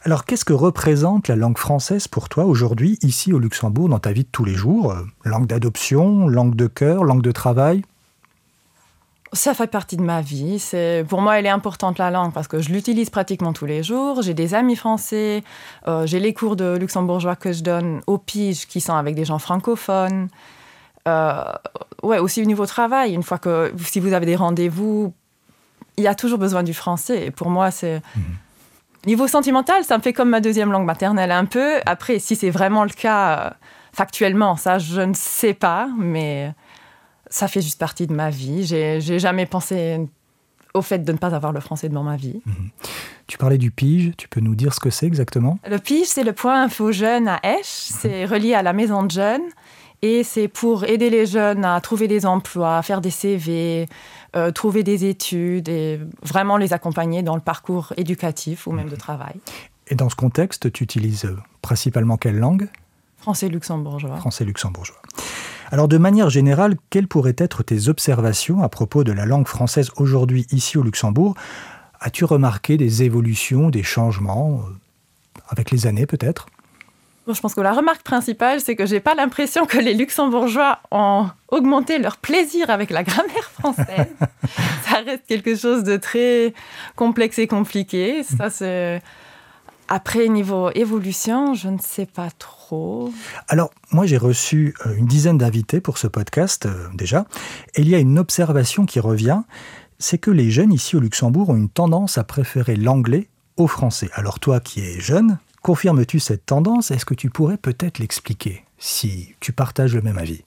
Alors, 0.03 0.25
qu'est-ce 0.25 0.45
que 0.45 0.53
représente 0.53 1.27
la 1.27 1.35
langue 1.35 1.59
française 1.59 2.07
pour 2.07 2.27
toi 2.27 2.45
aujourd'hui, 2.45 2.97
ici 3.03 3.33
au 3.33 3.39
Luxembourg, 3.39 3.87
dans 3.87 3.99
ta 3.99 4.11
vie 4.11 4.23
de 4.23 4.29
tous 4.31 4.45
les 4.45 4.55
jours? 4.55 4.91
Euh, 4.91 5.03
Langue 5.25 5.45
d'adoption, 5.45 6.27
langue 6.27 6.55
de 6.55 6.65
cœur, 6.65 7.03
langue 7.03 7.21
de 7.21 7.31
travail? 7.31 7.83
Ça 9.33 9.53
fait 9.53 9.67
partie 9.67 9.97
de 9.97 10.01
ma 10.01 10.21
vie. 10.21 10.57
C'est 10.57 11.05
pour 11.07 11.21
moi, 11.21 11.37
elle 11.37 11.45
est 11.45 11.49
importante 11.49 11.99
la 11.99 12.09
langue 12.09 12.33
parce 12.33 12.47
que 12.47 12.61
je 12.61 12.69
l'utilise 12.69 13.09
pratiquement 13.11 13.53
tous 13.53 13.65
les 13.67 13.83
jours. 13.83 14.23
J'ai 14.23 14.33
des 14.33 14.55
amis 14.55 14.75
français, 14.75 15.43
euh, 15.87 16.07
j'ai 16.07 16.19
les 16.19 16.33
cours 16.33 16.55
de 16.55 16.77
luxembourgeois 16.77 17.35
que 17.35 17.53
je 17.53 17.61
donne 17.61 18.01
au 18.07 18.17
pige 18.17 18.67
qui 18.67 18.81
sont 18.81 18.95
avec 18.95 19.15
des 19.15 19.23
gens 19.23 19.39
francophones. 19.39 20.29
Euh, 21.07 21.43
ouais, 22.03 22.19
aussi 22.19 22.41
au 22.41 22.45
niveau 22.45 22.65
travail, 22.65 23.13
une 23.13 23.23
fois 23.23 23.37
que 23.37 23.73
si 23.77 23.99
vous 23.99 24.13
avez 24.13 24.25
des 24.25 24.35
rendez-vous, 24.35 25.13
il 25.97 26.03
y 26.03 26.07
a 26.07 26.15
toujours 26.15 26.39
besoin 26.39 26.63
du 26.63 26.73
français. 26.73 27.27
Et 27.27 27.31
pour 27.31 27.49
moi, 27.49 27.71
c'est. 27.71 28.01
Mhm. 28.15 28.23
Niveau 29.07 29.27
sentimental, 29.27 29.83
ça 29.83 29.97
me 29.97 30.03
fait 30.03 30.13
comme 30.13 30.29
ma 30.29 30.41
deuxième 30.41 30.71
langue 30.71 30.85
maternelle 30.85 31.31
un 31.31 31.45
peu. 31.45 31.79
Après, 31.87 32.19
si 32.19 32.35
c'est 32.35 32.51
vraiment 32.51 32.83
le 32.83 32.91
cas 32.91 33.39
euh, 33.39 33.49
factuellement, 33.93 34.55
ça, 34.57 34.77
je 34.77 35.01
ne 35.01 35.15
sais 35.15 35.55
pas, 35.55 35.89
mais 35.97 36.53
ça 37.27 37.47
fait 37.47 37.61
juste 37.61 37.79
partie 37.79 38.05
de 38.05 38.13
ma 38.13 38.29
vie. 38.29 38.63
J'ai 38.63 39.17
jamais 39.17 39.47
pensé 39.47 40.07
au 40.75 40.83
fait 40.83 40.99
de 40.99 41.11
ne 41.11 41.17
pas 41.17 41.33
avoir 41.33 41.51
le 41.51 41.59
français 41.59 41.89
dans 41.89 42.03
ma 42.03 42.15
vie. 42.15 42.41
Mhm. 42.45 42.69
Tu 43.27 43.37
parlais 43.37 43.57
du 43.57 43.71
PIGE, 43.71 44.11
tu 44.17 44.27
peux 44.27 44.41
nous 44.41 44.55
dire 44.55 44.73
ce 44.73 44.79
que 44.79 44.89
c'est 44.89 45.07
exactement? 45.07 45.57
Le 45.67 45.79
PIGE, 45.79 46.07
c'est 46.07 46.23
le 46.23 46.33
point 46.33 46.63
info 46.63 46.91
jeune 46.91 47.27
à 47.27 47.39
Esch, 47.43 47.65
c'est 47.65 48.25
relié 48.25 48.53
à 48.53 48.61
la 48.61 48.73
maison 48.73 49.03
de 49.03 49.11
jeunes. 49.11 49.41
Et 50.01 50.23
c'est 50.23 50.47
pour 50.47 50.83
aider 50.83 51.09
les 51.09 51.27
jeunes 51.27 51.63
à 51.63 51.79
trouver 51.79 52.07
des 52.07 52.25
emplois, 52.25 52.81
faire 52.81 53.01
des 53.01 53.11
CV, 53.11 53.87
euh, 54.35 54.51
trouver 54.51 54.83
des 54.83 55.05
études 55.05 55.69
et 55.69 55.99
vraiment 56.23 56.57
les 56.57 56.73
accompagner 56.73 57.21
dans 57.21 57.35
le 57.35 57.41
parcours 57.41 57.93
éducatif 57.97 58.65
ou 58.65 58.71
même 58.71 58.89
de 58.89 58.95
travail. 58.95 59.35
Et 59.87 59.95
dans 59.95 60.09
ce 60.09 60.15
contexte, 60.15 60.71
tu 60.71 60.83
utilises 60.83 61.29
principalement 61.61 62.17
quelle 62.17 62.37
langue? 62.37 62.67
Français 63.17 63.49
luxembourgeois. 63.49 64.17
Français 64.17 64.45
luxembourgeois. 64.45 65.01
Alors 65.69 65.87
de 65.87 65.97
manière 65.97 66.29
générale, 66.29 66.75
quelles 66.89 67.07
pourraient 67.07 67.35
être 67.37 67.63
tes 67.63 67.87
observations 67.87 68.61
à 68.63 68.69
propos 68.69 69.03
de 69.03 69.11
la 69.11 69.25
langue 69.25 69.47
française 69.47 69.89
aujourd'hui 69.95 70.45
ici 70.51 70.77
au 70.77 70.83
Luxembourg? 70.83 71.35
As-tu 72.01 72.25
remarqué 72.25 72.77
des 72.77 73.03
évolutions, 73.03 73.69
des 73.69 73.83
changements 73.83 74.63
euh, 74.67 75.41
avec 75.47 75.71
les 75.71 75.87
années 75.87 76.07
peut-être? 76.07 76.47
Je 77.27 77.39
pense 77.39 77.53
que 77.53 77.61
la 77.61 77.73
remarque 77.73 78.03
principale, 78.03 78.61
c'est 78.61 78.75
que 78.75 78.85
j'ai 78.85 78.99
pas 78.99 79.15
l'impression 79.15 79.65
que 79.65 79.77
les 79.77 79.93
Luxembourgeois 79.93 80.79
ont 80.91 81.29
augmenté 81.49 81.99
leur 81.99 82.17
plaisir 82.17 82.69
avec 82.69 82.89
la 82.89 83.03
grammaire 83.03 83.51
française. 83.59 84.07
ça 84.89 85.01
reste 85.05 85.25
quelque 85.27 85.55
chose 85.55 85.83
de 85.83 85.97
très 85.97 86.53
complexe 86.95 87.37
et 87.39 87.47
compliqué. 87.47 88.23
Ça, 88.23 88.49
c'est 88.49 89.01
après, 89.93 90.29
niveau 90.29 90.71
évolution, 90.73 91.53
je 91.53 91.67
ne 91.67 91.77
sais 91.77 92.05
pas 92.05 92.29
trop. 92.39 93.11
Alors, 93.49 93.71
moi, 93.91 94.05
j'ai 94.05 94.15
reçu 94.15 94.73
euh, 94.85 94.95
une 94.95 95.05
dizaine 95.05 95.37
d'invités 95.37 95.81
pour 95.81 95.97
ce 95.97 96.07
podcast 96.07 96.65
euh, 96.65 96.87
déjà. 96.93 97.25
Et 97.75 97.81
il 97.81 97.89
y 97.89 97.95
a 97.95 97.99
une 97.99 98.17
observation 98.17 98.85
qui 98.85 99.01
revient, 99.01 99.41
c'est 99.99 100.17
que 100.17 100.31
les 100.31 100.49
jeunes 100.49 100.71
ici 100.71 100.95
au 100.95 101.01
Luxembourg 101.01 101.49
ont 101.49 101.57
une 101.57 101.67
tendance 101.67 102.17
à 102.17 102.23
préférer 102.23 102.77
l'anglais 102.77 103.27
au 103.57 103.67
français. 103.67 104.09
Alors 104.13 104.39
toi 104.39 104.61
qui 104.61 104.79
es 104.79 105.01
jeune, 105.01 105.39
Confirmes-tu 105.61 106.19
cette 106.19 106.45
tendance? 106.45 106.89
Est-ce 106.89 107.05
que 107.05 107.13
tu 107.13 107.29
pourrais 107.29 107.57
peut-être 107.57 107.99
l'expliquer 107.99 108.65
si 108.79 109.35
tu 109.39 109.53
partages 109.53 109.93
le 109.93 110.01
même 110.01 110.17
avis? 110.17 110.43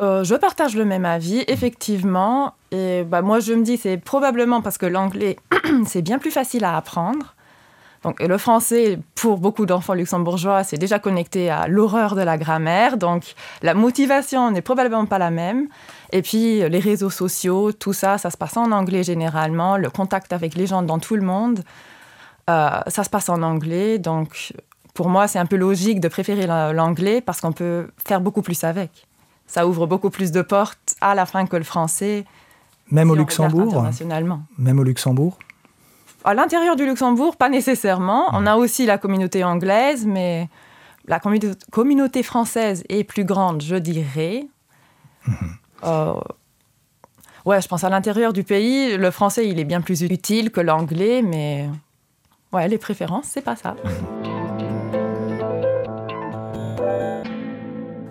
Euh, 0.00 0.22
je 0.22 0.34
partage 0.34 0.76
le 0.76 0.84
même 0.84 1.06
avis, 1.06 1.44
effectivement. 1.48 2.54
Et 2.70 3.04
bah, 3.04 3.22
moi, 3.22 3.40
je 3.40 3.54
me 3.54 3.64
dis, 3.64 3.78
c'est 3.78 3.96
probablement 3.96 4.60
parce 4.60 4.76
que 4.78 4.86
l'anglais, 4.86 5.38
c'est 5.86 6.02
bien 6.02 6.18
plus 6.18 6.30
facile 6.30 6.64
à 6.64 6.76
apprendre. 6.76 7.34
Donc, 8.04 8.20
et 8.20 8.28
le 8.28 8.38
français, 8.38 9.00
pour 9.16 9.38
beaucoup 9.38 9.66
d'enfants 9.66 9.94
luxembourgeois, 9.94 10.62
c'est 10.62 10.76
déjà 10.76 11.00
connecté 11.00 11.50
à 11.50 11.66
l'horreur 11.66 12.14
de 12.14 12.20
la 12.20 12.36
grammaire. 12.36 12.96
Donc, 12.96 13.34
la 13.62 13.74
motivation 13.74 14.52
n'est 14.52 14.62
probablement 14.62 15.06
pas 15.06 15.18
la 15.18 15.30
même. 15.30 15.68
Et 16.12 16.22
puis, 16.22 16.68
les 16.68 16.78
réseaux 16.78 17.10
sociaux, 17.10 17.72
tout 17.72 17.92
ça, 17.94 18.18
ça 18.18 18.30
se 18.30 18.36
passe 18.36 18.56
en 18.56 18.70
anglais 18.72 19.02
généralement. 19.02 19.76
Le 19.78 19.90
contact 19.90 20.32
avec 20.32 20.54
les 20.54 20.66
gens 20.66 20.82
dans 20.82 20.98
tout 20.98 21.16
le 21.16 21.22
monde. 21.22 21.64
Euh, 22.48 22.80
ça 22.86 23.04
se 23.04 23.10
passe 23.10 23.28
en 23.28 23.42
anglais, 23.42 23.98
donc 23.98 24.52
pour 24.94 25.08
moi, 25.08 25.28
c'est 25.28 25.38
un 25.38 25.46
peu 25.46 25.56
logique 25.56 26.00
de 26.00 26.08
préférer 26.08 26.46
l'anglais 26.46 27.20
parce 27.20 27.40
qu'on 27.40 27.52
peut 27.52 27.88
faire 28.04 28.20
beaucoup 28.20 28.42
plus 28.42 28.64
avec. 28.64 29.06
Ça 29.46 29.66
ouvre 29.66 29.86
beaucoup 29.86 30.10
plus 30.10 30.32
de 30.32 30.42
portes 30.42 30.96
à 31.00 31.14
la 31.14 31.24
fin 31.26 31.46
que 31.46 31.56
le 31.56 31.64
français. 31.64 32.24
Même 32.90 33.10
au 33.10 33.14
Luxembourg 33.14 33.84
Même 34.58 34.78
au 34.78 34.82
Luxembourg 34.82 35.38
À 36.24 36.34
l'intérieur 36.34 36.74
du 36.74 36.86
Luxembourg, 36.86 37.36
pas 37.36 37.48
nécessairement. 37.48 38.26
On 38.32 38.46
a 38.46 38.56
aussi 38.56 38.86
la 38.86 38.98
communauté 38.98 39.44
anglaise, 39.44 40.06
mais 40.06 40.48
la 41.06 41.20
communauté 41.20 42.22
française 42.22 42.82
est 42.88 43.04
plus 43.04 43.24
grande, 43.24 43.62
je 43.62 43.76
dirais. 43.76 44.46
Mhm. 45.26 45.36
Euh, 45.84 46.14
ouais, 47.44 47.60
je 47.60 47.68
pense 47.68 47.84
à 47.84 47.88
l'intérieur 47.88 48.32
du 48.32 48.42
pays, 48.42 48.96
le 48.96 49.10
français, 49.10 49.48
il 49.48 49.58
est 49.58 49.64
bien 49.64 49.80
plus 49.80 50.02
utile 50.02 50.50
que 50.50 50.60
l'anglais, 50.60 51.22
mais 51.22 51.68
Ouais, 52.52 52.66
les 52.68 52.78
préférences, 52.78 53.26
c'est 53.28 53.42
pas 53.42 53.56
ça. 53.56 53.76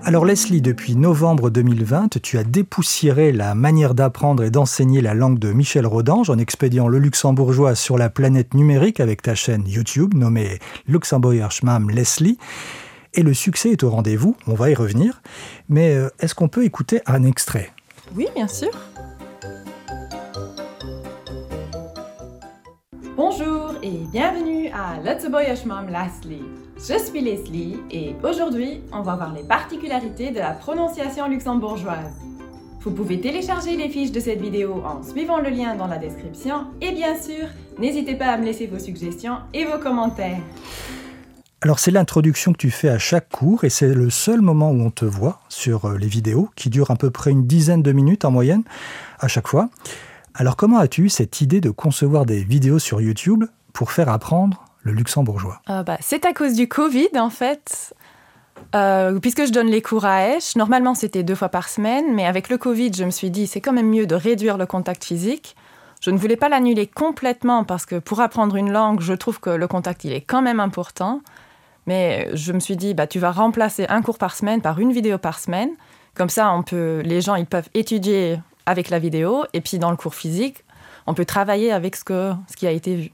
Alors 0.03 0.23
Leslie, 0.23 0.61
depuis 0.61 0.95
novembre 0.95 1.49
2020, 1.49 2.21
tu 2.21 2.37
as 2.37 2.45
dépoussiéré 2.45 3.33
la 3.33 3.55
manière 3.55 3.93
d'apprendre 3.93 4.43
et 4.43 4.49
d'enseigner 4.49 5.01
la 5.01 5.13
langue 5.13 5.37
de 5.37 5.51
Michel 5.51 5.85
Rodange 5.85 6.29
en 6.29 6.37
expédiant 6.37 6.87
le 6.87 6.97
luxembourgeois 6.97 7.75
sur 7.75 7.97
la 7.97 8.09
planète 8.09 8.53
numérique 8.53 9.01
avec 9.01 9.21
ta 9.21 9.35
chaîne 9.35 9.67
YouTube 9.67 10.13
nommée 10.13 10.59
Luxembourger 10.87 11.47
Schmam 11.49 11.89
Leslie. 11.89 12.37
Et 13.15 13.21
le 13.21 13.33
succès 13.33 13.71
est 13.71 13.83
au 13.83 13.89
rendez-vous, 13.89 14.37
on 14.47 14.53
va 14.53 14.69
y 14.69 14.75
revenir. 14.75 15.21
Mais 15.67 15.95
euh, 15.95 16.07
est-ce 16.19 16.35
qu'on 16.35 16.47
peut 16.47 16.63
écouter 16.63 17.01
un 17.05 17.23
extrait? 17.23 17.73
Oui, 18.15 18.27
bien 18.33 18.47
sûr. 18.47 18.69
Bonjour 23.17 23.73
et 23.81 24.05
bienvenue 24.11 24.67
à 24.67 25.01
Let's 25.03 25.27
Boy 25.27 25.47
Mom 25.65 25.87
Leslie. 25.87 26.43
Je 26.77 27.03
suis 27.03 27.19
Leslie 27.19 27.77
et 27.89 28.15
aujourd'hui, 28.21 28.83
on 28.93 29.01
va 29.01 29.15
voir 29.15 29.33
les 29.33 29.41
particularités 29.41 30.29
de 30.29 30.37
la 30.37 30.51
prononciation 30.51 31.27
luxembourgeoise. 31.27 32.13
Vous 32.81 32.91
pouvez 32.91 33.19
télécharger 33.19 33.75
les 33.75 33.89
fiches 33.89 34.11
de 34.11 34.19
cette 34.19 34.39
vidéo 34.39 34.83
en 34.85 35.01
suivant 35.01 35.39
le 35.39 35.49
lien 35.49 35.75
dans 35.75 35.87
la 35.87 35.97
description 35.97 36.67
et 36.79 36.91
bien 36.91 37.19
sûr, 37.19 37.47
n'hésitez 37.79 38.13
pas 38.13 38.27
à 38.27 38.37
me 38.37 38.45
laisser 38.45 38.67
vos 38.67 38.77
suggestions 38.77 39.37
et 39.51 39.65
vos 39.65 39.79
commentaires. 39.79 40.37
Alors 41.63 41.79
c'est 41.79 41.89
l'introduction 41.89 42.53
que 42.53 42.59
tu 42.59 42.69
fais 42.69 42.89
à 42.89 42.99
chaque 42.99 43.29
cours 43.29 43.63
et 43.63 43.71
c'est 43.71 43.95
le 43.95 44.11
seul 44.11 44.41
moment 44.41 44.69
où 44.69 44.79
on 44.79 44.91
te 44.91 45.05
voit 45.05 45.39
sur 45.49 45.85
euh, 45.85 45.97
les 45.97 46.05
vidéos 46.05 46.49
qui 46.55 46.69
durent 46.69 46.91
à 46.91 46.95
peu 46.95 47.09
près 47.09 47.31
une 47.31 47.47
dizaine 47.47 47.81
de 47.81 47.91
minutes 47.91 48.25
en 48.25 48.31
moyenne 48.31 48.61
à 49.19 49.27
chaque 49.27 49.47
fois. 49.47 49.69
Alors 50.39 50.55
comment 50.55 50.77
as-tu 50.77 51.05
eu 51.05 51.09
cette 51.09 51.41
idée 51.41 51.61
de 51.61 51.71
concevoir 51.71 52.27
des 52.27 52.43
vidéos 52.43 52.77
sur 52.77 53.01
YouTube 53.01 53.45
pour 53.73 53.91
faire 53.91 54.07
apprendre 54.07 54.65
le 54.83 54.91
luxembourgeois? 54.91 55.61
Euh, 55.67 55.81
bah, 55.81 55.97
C'est 55.99 56.25
à 56.25 56.33
cause 56.33 56.53
du 56.53 56.67
Covid 56.67 57.09
en 57.15 57.31
fait. 57.31 57.95
Euh, 58.75 59.19
puisque 59.19 59.47
je 59.47 59.51
donne 59.51 59.65
les 59.65 59.81
cours 59.81 60.05
à 60.05 60.27
Esch, 60.27 60.55
normalement 60.55 60.93
c'était 60.93 61.23
deux 61.23 61.33
fois 61.33 61.49
par 61.49 61.67
semaine, 61.69 62.13
mais 62.13 62.27
avec 62.27 62.49
le 62.49 62.59
Covid, 62.59 62.91
je 62.95 63.03
me 63.03 63.09
suis 63.09 63.31
dit 63.31 63.47
c'est 63.47 63.61
quand 63.61 63.73
même 63.73 63.89
mieux 63.89 64.05
de 64.05 64.13
réduire 64.13 64.59
le 64.59 64.67
contact 64.67 65.03
physique. 65.03 65.55
Je 66.01 66.11
ne 66.11 66.19
voulais 66.19 66.35
pas 66.35 66.49
l'annuler 66.49 66.85
complètement 66.85 67.63
parce 67.63 67.87
que 67.87 67.95
pour 67.95 68.19
apprendre 68.19 68.57
une 68.57 68.71
langue, 68.71 69.01
je 69.01 69.13
trouve 69.13 69.39
que 69.39 69.49
le 69.49 69.67
contact, 69.67 70.03
il 70.03 70.13
est 70.13 70.21
quand 70.21 70.43
même 70.43 70.59
important. 70.59 71.21
Mais 71.87 72.29
je 72.35 72.53
me 72.53 72.59
suis 72.59 72.77
dit, 72.77 72.93
bah, 72.93 73.07
tu 73.07 73.17
vas 73.17 73.31
remplacer 73.31 73.87
un 73.89 74.03
cours 74.03 74.19
par 74.19 74.35
semaine 74.35 74.61
par 74.61 74.77
une 74.77 74.91
vidéo 74.91 75.17
par 75.17 75.39
semaine. 75.39 75.71
Comme 76.13 76.29
ça, 76.29 76.53
on 76.53 76.61
peut, 76.61 77.01
les 77.03 77.21
gens 77.21 77.33
ils 77.33 77.47
peuvent 77.47 77.69
étudier 77.73 78.37
avec 78.67 78.91
la 78.91 78.99
vidéo 78.99 79.45
et 79.53 79.61
puis 79.61 79.79
dans 79.79 79.89
le 79.89 79.97
cours 79.97 80.13
physique, 80.13 80.63
on 81.07 81.15
peut 81.15 81.25
travailler 81.25 81.71
avec 81.71 81.95
ce, 81.95 82.03
que, 82.03 82.33
ce 82.51 82.55
qui 82.55 82.67
a 82.67 82.71
été 82.71 82.95
vu. 82.95 83.11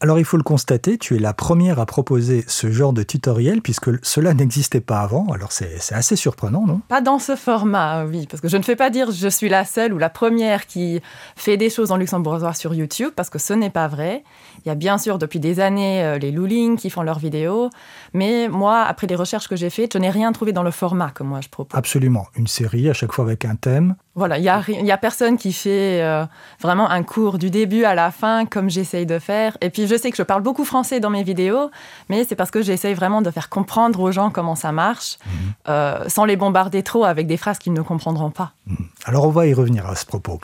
Alors 0.00 0.20
il 0.20 0.24
faut 0.24 0.36
le 0.36 0.44
constater, 0.44 0.96
tu 0.96 1.16
es 1.16 1.18
la 1.18 1.32
première 1.32 1.80
à 1.80 1.86
proposer 1.86 2.44
ce 2.46 2.70
genre 2.70 2.92
de 2.92 3.02
tutoriel 3.02 3.62
puisque 3.62 3.90
cela 4.06 4.32
n'existait 4.32 4.80
pas 4.80 5.00
avant. 5.00 5.26
Alors 5.32 5.50
c'est 5.50 5.92
assez 5.92 6.14
surprenant, 6.14 6.64
non? 6.66 6.80
Pas 6.86 7.00
dans 7.00 7.18
ce 7.18 7.34
format, 7.34 8.04
oui, 8.04 8.28
parce 8.30 8.40
que 8.40 8.46
je 8.46 8.56
ne 8.56 8.62
fais 8.62 8.76
pas 8.76 8.90
dire 8.90 9.10
je 9.10 9.26
suis 9.26 9.48
la 9.48 9.64
seule 9.64 9.92
ou 9.92 9.98
la 9.98 10.08
première 10.08 10.66
qui 10.66 11.00
fait 11.34 11.56
des 11.56 11.68
choses 11.68 11.90
en 11.90 11.96
luxembourgeois 11.96 12.54
sur 12.54 12.74
YouTube, 12.74 13.10
parce 13.16 13.28
que 13.28 13.40
ce 13.40 13.52
n'est 13.52 13.70
pas 13.70 13.88
vrai. 13.88 14.22
Il 14.64 14.68
y 14.68 14.70
a 14.70 14.76
bien 14.76 14.98
sûr 14.98 15.18
depuis 15.18 15.40
des 15.40 15.58
années 15.58 16.04
euh, 16.04 16.18
les 16.18 16.30
Luling 16.30 16.76
qui 16.76 16.90
font 16.90 17.02
leurs 17.02 17.18
vidéos, 17.18 17.70
mais 18.12 18.46
moi, 18.46 18.82
après 18.82 19.08
les 19.08 19.16
recherches 19.16 19.48
que 19.48 19.56
j'ai 19.56 19.70
faites, 19.70 19.94
je 19.94 19.98
n'ai 19.98 20.10
rien 20.10 20.30
trouvé 20.30 20.52
dans 20.52 20.62
le 20.62 20.70
format 20.70 21.10
que 21.10 21.24
moi 21.24 21.40
je 21.40 21.48
propose. 21.48 21.76
Absolument, 21.76 22.28
une 22.36 22.46
série 22.46 22.88
à 22.88 22.92
chaque 22.92 23.12
fois 23.12 23.24
avec 23.24 23.44
un 23.44 23.56
thème. 23.56 23.96
Voilà, 24.18 24.36
il 24.36 24.42
n'y 24.42 24.48
a, 24.48 24.60
y 24.68 24.90
a 24.90 24.98
personne 24.98 25.36
qui 25.36 25.52
fait 25.52 26.02
euh, 26.02 26.26
vraiment 26.60 26.90
un 26.90 27.04
cours 27.04 27.38
du 27.38 27.50
début 27.50 27.84
à 27.84 27.94
la 27.94 28.10
fin 28.10 28.46
comme 28.46 28.68
j'essaye 28.68 29.06
de 29.06 29.20
faire. 29.20 29.56
Et 29.60 29.70
puis 29.70 29.86
je 29.86 29.96
sais 29.96 30.10
que 30.10 30.16
je 30.16 30.24
parle 30.24 30.42
beaucoup 30.42 30.64
français 30.64 30.98
dans 30.98 31.08
mes 31.08 31.22
vidéos, 31.22 31.70
mais 32.08 32.24
c'est 32.24 32.34
parce 32.34 32.50
que 32.50 32.60
j'essaye 32.60 32.94
vraiment 32.94 33.22
de 33.22 33.30
faire 33.30 33.48
comprendre 33.48 34.00
aux 34.00 34.10
gens 34.10 34.30
comment 34.30 34.56
ça 34.56 34.72
marche, 34.72 35.18
mhm. 35.24 35.32
euh, 35.68 36.08
sans 36.08 36.24
les 36.24 36.34
bombarder 36.34 36.82
trop 36.82 37.04
avec 37.04 37.28
des 37.28 37.36
phrases 37.36 37.58
qu'ils 37.58 37.74
ne 37.74 37.80
comprendront 37.80 38.30
pas. 38.30 38.54
Mhm. 38.66 38.76
Alors 39.04 39.24
on 39.24 39.30
va 39.30 39.46
y 39.46 39.54
revenir 39.54 39.86
à 39.86 39.94
ce 39.94 40.04
propos. 40.04 40.40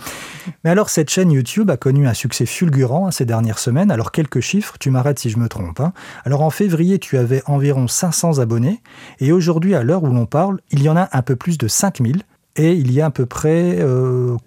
Mais 0.63 0.71
alors 0.71 0.89
cette 0.89 1.11
chaîne 1.11 1.33
YouTube 1.33 1.69
a 1.69 1.77
connu 1.77 2.07
un 2.07 2.15
succès 2.15 2.47
fulgurant 2.47 3.11
ces 3.11 3.25
dernières 3.25 3.59
semaines. 3.59 3.91
Alors 3.91 4.13
quelques 4.13 4.41
chiffres, 4.41 4.77
tu 4.79 4.91
m'arrêtes 4.91 5.19
si 5.19 5.31
je 5.31 5.39
me 5.39 5.49
trompe. 5.49 5.81
Hein. 5.81 5.93
Alors 6.25 6.43
en 6.43 6.51
février, 6.51 7.01
tu 7.01 7.19
avais 7.19 7.43
environ 7.47 7.89
500 7.89 8.39
abonnés, 8.39 8.81
et 9.19 9.33
aujourd'hui, 9.33 9.75
à 9.75 9.83
l'heure 9.83 10.05
où 10.05 10.13
l'on 10.13 10.27
parle, 10.27 10.61
il 10.71 10.81
y 10.81 10.89
en 10.89 10.97
a 10.97 11.09
un 11.11 11.23
peu 11.23 11.35
plus 11.35 11.59
de 11.59 11.67
5000. 11.67 12.23
Et 12.57 12.73
il 12.73 12.93
y 12.93 13.01
a 13.01 13.07
à 13.07 13.11
peu 13.11 13.27
près 13.27 13.79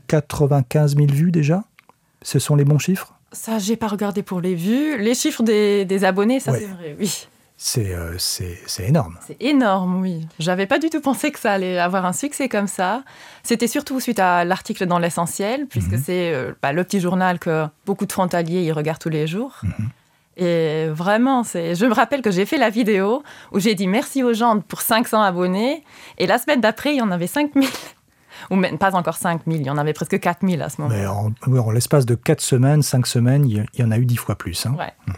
95 0.07 0.93
euh, 0.93 0.97
000 0.97 1.11
vues 1.11 1.31
déjà. 1.31 1.63
Ce 2.21 2.39
sont 2.39 2.55
les 2.55 2.65
bons 2.65 2.79
chiffres 2.79 3.13
Ça, 3.31 3.59
j'ai 3.59 3.75
pas 3.75 3.87
regardé 3.87 4.23
pour 4.23 4.41
les 4.41 4.55
vues. 4.55 4.97
Les 4.97 5.13
chiffres 5.13 5.43
des, 5.43 6.03
abonnés, 6.03 6.39
ça 6.39 6.53
c'est 6.53 6.65
vrai, 6.65 6.95
oui. 6.99 7.27
Euh, 7.77 8.13
c'est 8.17 8.87
énorme. 8.87 9.17
C'est 9.25 9.37
énorme, 9.41 9.99
oui. 10.01 10.27
J'avais 10.39 10.67
pas 10.67 10.77
du 10.77 10.89
tout 10.89 11.01
pensé 11.01 11.31
que 11.31 11.39
ça 11.39 11.53
allait 11.53 11.79
avoir 11.79 12.05
un 12.05 12.13
succès 12.13 12.49
comme 12.49 12.67
ça. 12.67 13.03
C'était 13.43 13.67
surtout 13.67 13.99
suite 13.99 14.19
à 14.19 14.45
l'article 14.45 14.85
dans 14.85 14.99
l'essentiel, 14.99 15.65
puisque 15.65 15.93
mhm. 15.93 16.03
c'est 16.03 16.33
euh, 16.33 16.53
bah, 16.61 16.71
le 16.71 16.83
petit 16.83 16.99
journal 16.99 17.39
que 17.39 17.65
beaucoup 17.85 18.05
de 18.05 18.11
frontaliers 18.11 18.63
y 18.63 18.71
regardent 18.71 18.99
tous 18.99 19.09
les 19.09 19.25
jours. 19.25 19.59
Mhm. 19.63 19.89
Et 20.39 20.87
vraiment, 20.89 21.41
je 21.41 21.85
me 21.85 21.93
rappelle 21.93 22.21
que 22.21 22.29
j'ai 22.29 22.45
fait 22.45 22.59
la 22.59 22.69
vidéo 22.69 23.23
où 23.51 23.59
j'ai 23.59 23.73
dit 23.73 23.87
merci 23.87 24.21
aux 24.21 24.33
gens 24.33 24.59
pour 24.59 24.81
500 24.81 25.19
abonnés. 25.19 25.83
Et 26.19 26.27
la 26.27 26.37
semaine 26.37 26.61
d'après, 26.61 26.93
il 26.93 26.97
y 26.97 27.01
en 27.01 27.09
avait 27.09 27.25
5000 27.25 27.67
ou 28.49 28.55
même 28.55 28.77
pas 28.77 28.95
encore 28.95 29.17
5 29.17 29.41
000, 29.47 29.59
il 29.59 29.65
y 29.65 29.69
en 29.69 29.77
avait 29.77 29.93
presque 29.93 30.19
4 30.19 30.47
000 30.47 30.61
à 30.61 30.69
ce 30.69 30.81
moment. 30.81 30.93
Mais 30.95 31.59
en, 31.59 31.71
l'espace 31.71 32.05
de 32.05 32.15
4 32.15 32.41
semaines, 32.41 32.81
5 32.81 33.07
semaines, 33.07 33.45
il 33.45 33.65
y 33.73 33.83
en 33.83 33.91
a 33.91 33.97
eu 33.97 34.05
10 34.05 34.17
fois 34.17 34.35
plus. 34.35 34.65
Hein. 34.65 34.75
Hmm. 35.07 35.13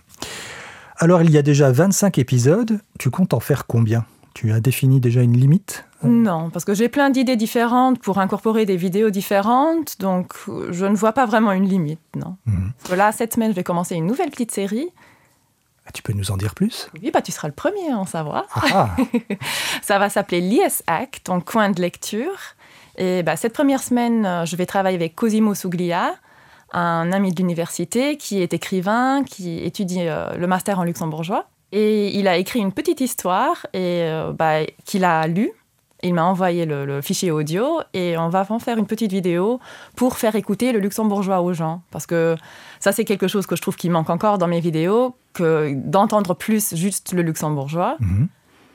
Alors, 0.98 1.22
il 1.22 1.32
y 1.32 1.38
a 1.38 1.42
déjà 1.42 1.72
25 1.72 2.18
épisodes. 2.18 2.80
Tu 2.98 3.10
comptes 3.10 3.34
en 3.34 3.40
faire 3.40 3.68
combien? 3.68 4.06
Tu 4.34 4.52
as 4.52 4.60
défini 4.60 5.00
déjà 5.00 5.22
une 5.22 5.38
limite? 5.38 5.86
Non, 6.04 6.50
parce 6.50 6.66
que 6.66 6.74
j'ai 6.74 6.88
plein 6.88 7.10
d'idées 7.10 7.36
différentes 7.36 8.00
pour 8.00 8.20
incorporer 8.20 8.66
des 8.66 8.78
vidéos 8.78 9.10
différentes. 9.10 10.00
Donc, 10.00 10.34
je 10.70 10.86
ne 10.86 10.96
vois 10.96 11.14
pas 11.14 11.26
vraiment 11.26 11.52
une 11.52 11.68
limite, 11.68 12.00
non. 12.16 12.38
Hmm. 12.46 12.96
Là, 12.96 13.12
cette 13.12 13.34
semaine, 13.34 13.52
je 13.52 13.56
vais 13.56 13.64
commencer 13.64 13.96
une 13.96 14.06
nouvelle 14.06 14.30
petite 14.30 14.52
série. 14.52 14.90
Ah, 15.90 15.92
tu 15.92 16.04
peux 16.04 16.14
nous 16.14 16.30
en 16.30 16.38
dire 16.38 16.54
plus? 16.54 16.88
Oui, 17.02 17.10
bah, 17.12 17.22
tu 17.22 17.32
seras 17.32 17.48
le 17.48 17.54
premier 17.54 17.92
à 17.92 17.98
en 17.98 18.06
savoir. 18.06 18.46
Ah. 18.72 18.96
Ça 19.82 19.98
va 19.98 20.10
s'appeler 20.10 20.40
l'ISAC, 20.40 21.22
ton 21.24 21.42
coin 21.42 21.72
de 21.72 21.82
lecture. 21.82 22.38
Et 23.00 23.24
bah, 23.24 23.38
cette 23.38 23.54
première 23.54 23.82
semaine, 23.82 24.26
euh, 24.26 24.46
je 24.46 24.56
vais 24.58 24.66
travailler 24.66 24.98
avec 24.98 25.16
Cosimo 25.16 25.56
Suglia, 25.56 26.16
un 26.74 27.12
ami 27.14 27.32
de 27.32 27.38
l'université 27.38 28.18
qui 28.18 28.42
est 28.42 28.54
écrivain, 28.54 29.24
qui 29.24 29.60
étudie 29.64 30.02
euh, 30.02 30.36
le 30.36 30.46
master 30.48 30.80
en 30.80 30.84
luxembourgeois. 30.84 31.48
Et 31.72 32.18
il 32.20 32.28
a 32.28 32.36
écrit 32.38 32.60
une 32.60 32.74
petite 32.74 33.00
histoire 33.00 33.66
et 33.74 34.04
euh, 34.04 34.34
bah, 34.34 34.66
qu'il 34.86 35.06
a 35.06 35.26
lu. 35.28 35.52
Il 36.04 36.14
m'a 36.14 36.24
envoyé 36.24 36.66
le, 36.66 37.02
fichier 37.02 37.32
audio 37.32 37.82
et 37.94 38.18
on 38.18 38.30
va 38.30 38.46
en 38.50 38.60
faire 38.60 38.78
une 38.78 38.86
petite 38.86 39.12
vidéo 39.12 39.60
pour 39.96 40.18
faire 40.18 40.36
écouter 40.36 40.72
le 40.72 40.80
luxembourgeois 40.80 41.42
aux 41.42 41.54
gens. 41.54 41.82
Parce 41.92 42.06
que 42.06 42.36
ça, 42.80 42.92
c'est 42.92 43.04
quelque 43.04 43.28
chose 43.28 43.46
que 43.46 43.56
je 43.56 43.62
trouve 43.62 43.76
qui 43.76 43.90
manque 43.90 44.10
encore 44.10 44.38
dans 44.38 44.48
mes 44.48 44.62
vidéos, 44.62 45.16
que 45.34 45.74
d'entendre 45.74 46.36
plus 46.36 46.76
juste 46.76 47.12
le 47.14 47.22
luxembourgeois. 47.22 47.98
Mhm. 48.00 48.30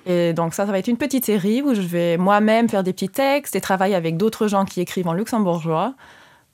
Et 0.06 0.32
donc 0.32 0.54
ça, 0.54 0.66
ça 0.66 0.72
va 0.72 0.78
être 0.78 0.88
une 0.88 0.96
petite 0.96 1.24
série 1.24 1.62
où 1.62 1.74
je 1.74 1.80
vais 1.80 2.16
moi-même 2.16 2.68
faire 2.68 2.82
des 2.82 2.92
petits 2.92 3.08
textes 3.08 3.56
et 3.56 3.60
travailler 3.60 3.94
avec 3.94 4.16
d'autres 4.16 4.48
gens 4.48 4.64
qui 4.64 4.80
écrivent 4.80 5.08
en 5.08 5.14
luxembourgeois 5.14 5.94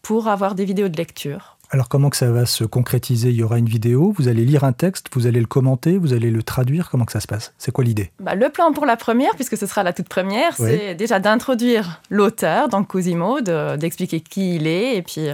pour 0.02 0.28
avoir 0.28 0.54
des 0.54 0.64
vidéos 0.64 0.88
de 0.88 0.96
lecture. 0.96 1.56
Alors 1.72 1.88
comment 1.88 2.10
que 2.10 2.16
ça 2.16 2.30
va 2.32 2.46
se 2.46 2.64
concrétiser? 2.64 3.30
Il 3.30 3.36
y 3.36 3.44
aura 3.44 3.58
une 3.58 3.68
vidéo, 3.68 4.12
vous 4.16 4.26
allez 4.26 4.44
lire 4.44 4.64
un 4.64 4.72
texte, 4.72 5.06
vous 5.12 5.28
allez 5.28 5.38
le 5.38 5.46
commenter, 5.46 5.98
vous 5.98 6.12
allez 6.12 6.30
le 6.32 6.42
traduire, 6.42 6.90
comment 6.90 7.04
que 7.04 7.12
ça 7.12 7.20
se 7.20 7.28
passe? 7.28 7.52
C'est 7.58 7.70
quoi 7.70 7.84
l'idée? 7.84 8.10
Bah, 8.18 8.34
Le 8.34 8.48
plan 8.48 8.72
pour 8.72 8.86
la 8.86 8.96
première, 8.96 9.30
puisque 9.36 9.56
ce 9.56 9.66
sera 9.66 9.84
la 9.84 9.92
toute 9.92 10.08
première, 10.08 10.56
c'est 10.56 10.96
déjà 10.96 11.20
d'introduire 11.20 12.00
l'auteur, 12.10 12.68
donc 12.68 12.88
Cosimo, 12.88 13.40
d'expliquer 13.40 14.20
qui 14.20 14.56
il 14.56 14.66
est 14.66 14.96
et 14.96 15.02
puis 15.02 15.28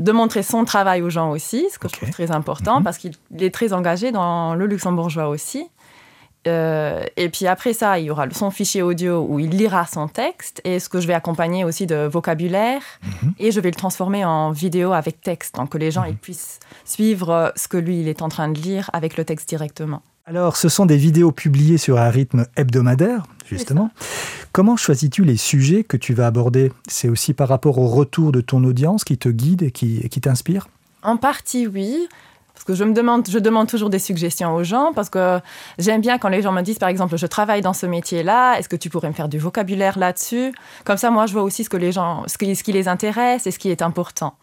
de 0.00 0.12
montrer 0.12 0.42
son 0.42 0.64
travail 0.64 1.02
aux 1.02 1.10
gens 1.10 1.30
aussi, 1.30 1.66
ce 1.70 1.78
que 1.78 1.86
je 1.86 1.92
trouve 1.92 2.10
très 2.10 2.30
important, 2.30 2.78
mhm. 2.78 2.84
parce 2.84 2.96
qu'il 2.96 3.12
est 3.38 3.52
très 3.52 3.74
engagé 3.74 4.10
dans 4.10 4.54
le 4.54 4.66
luxembourgeois 4.66 5.28
aussi. 5.28 5.66
Euh, 6.46 7.04
et 7.16 7.28
puis 7.28 7.46
après 7.46 7.72
ça, 7.72 7.98
il 7.98 8.06
y 8.06 8.10
aura 8.10 8.28
son 8.30 8.50
fichier 8.50 8.82
audio 8.82 9.24
où 9.28 9.38
il 9.38 9.50
lira 9.50 9.86
son 9.86 10.08
texte 10.08 10.60
et 10.64 10.80
ce 10.80 10.88
que 10.88 11.00
je 11.00 11.06
vais 11.06 11.14
accompagner 11.14 11.64
aussi 11.64 11.86
de 11.86 12.06
vocabulaire 12.06 12.82
mhm. 13.02 13.34
et 13.38 13.52
je 13.52 13.60
vais 13.60 13.70
le 13.70 13.76
transformer 13.76 14.24
en 14.24 14.50
vidéo 14.50 14.92
avec 14.92 15.20
texte, 15.20 15.54
donc 15.54 15.70
que 15.70 15.78
les 15.78 15.90
gens 15.90 16.04
ils 16.04 16.12
mhm. 16.12 16.18
puissent 16.18 16.58
suivre 16.84 17.30
euh, 17.30 17.48
ce 17.54 17.68
que 17.68 17.76
lui 17.76 18.00
il 18.00 18.08
est 18.08 18.22
en 18.22 18.28
train 18.28 18.48
de 18.48 18.58
lire 18.58 18.90
avec 18.92 19.16
le 19.16 19.24
texte 19.24 19.48
directement. 19.48 20.02
Alors, 20.24 20.56
ce 20.56 20.68
sont 20.68 20.86
des 20.86 20.96
vidéos 20.96 21.32
publiées 21.32 21.78
sur 21.78 21.98
un 21.98 22.08
rythme 22.08 22.46
hebdomadaire, 22.56 23.24
justement. 23.44 23.90
Comment 24.52 24.76
choisis-tu 24.76 25.24
les 25.24 25.36
sujets 25.36 25.82
que 25.82 25.96
tu 25.96 26.14
vas 26.14 26.28
aborder? 26.28 26.70
C'est 26.86 27.08
aussi 27.08 27.34
par 27.34 27.48
rapport 27.48 27.78
au 27.78 27.88
retour 27.88 28.30
de 28.30 28.40
ton 28.40 28.62
audience 28.62 29.02
qui 29.02 29.18
te 29.18 29.28
guide 29.28 29.62
et 29.62 29.72
qui, 29.72 30.08
qui 30.08 30.20
t'inspire? 30.20 30.68
En 31.02 31.16
partie, 31.16 31.66
oui. 31.66 32.06
Parce 32.64 32.78
que 32.78 32.84
je 32.84 32.88
me 32.88 32.94
demande, 32.94 33.26
je 33.28 33.40
demande 33.40 33.66
toujours 33.66 33.90
des 33.90 33.98
suggestions 33.98 34.54
aux 34.54 34.62
gens 34.62 34.92
parce 34.94 35.10
que 35.10 35.40
j'aime 35.78 36.00
bien 36.00 36.18
quand 36.18 36.28
les 36.28 36.42
gens 36.42 36.52
me 36.52 36.62
disent, 36.62 36.78
par 36.78 36.90
exemple, 36.90 37.16
je 37.16 37.26
travaille 37.26 37.60
dans 37.60 37.72
ce 37.72 37.86
métier-là, 37.86 38.56
est-ce 38.56 38.68
que 38.68 38.76
tu 38.76 38.88
pourrais 38.88 39.08
me 39.08 39.14
faire 39.14 39.28
du 39.28 39.36
vocabulaire 39.36 39.98
là-dessus? 39.98 40.54
Comme 40.84 40.96
ça, 40.96 41.10
moi, 41.10 41.26
je 41.26 41.32
vois 41.32 41.42
aussi 41.42 41.64
ce 41.64 41.68
que 41.68 41.76
les 41.76 41.90
gens, 41.90 42.22
ce 42.28 42.38
qui, 42.38 42.72
les 42.72 42.86
intéresse 42.86 43.48
et 43.48 43.50
ce 43.50 43.58
qui 43.58 43.68
est 43.72 43.82
important. 43.82 44.34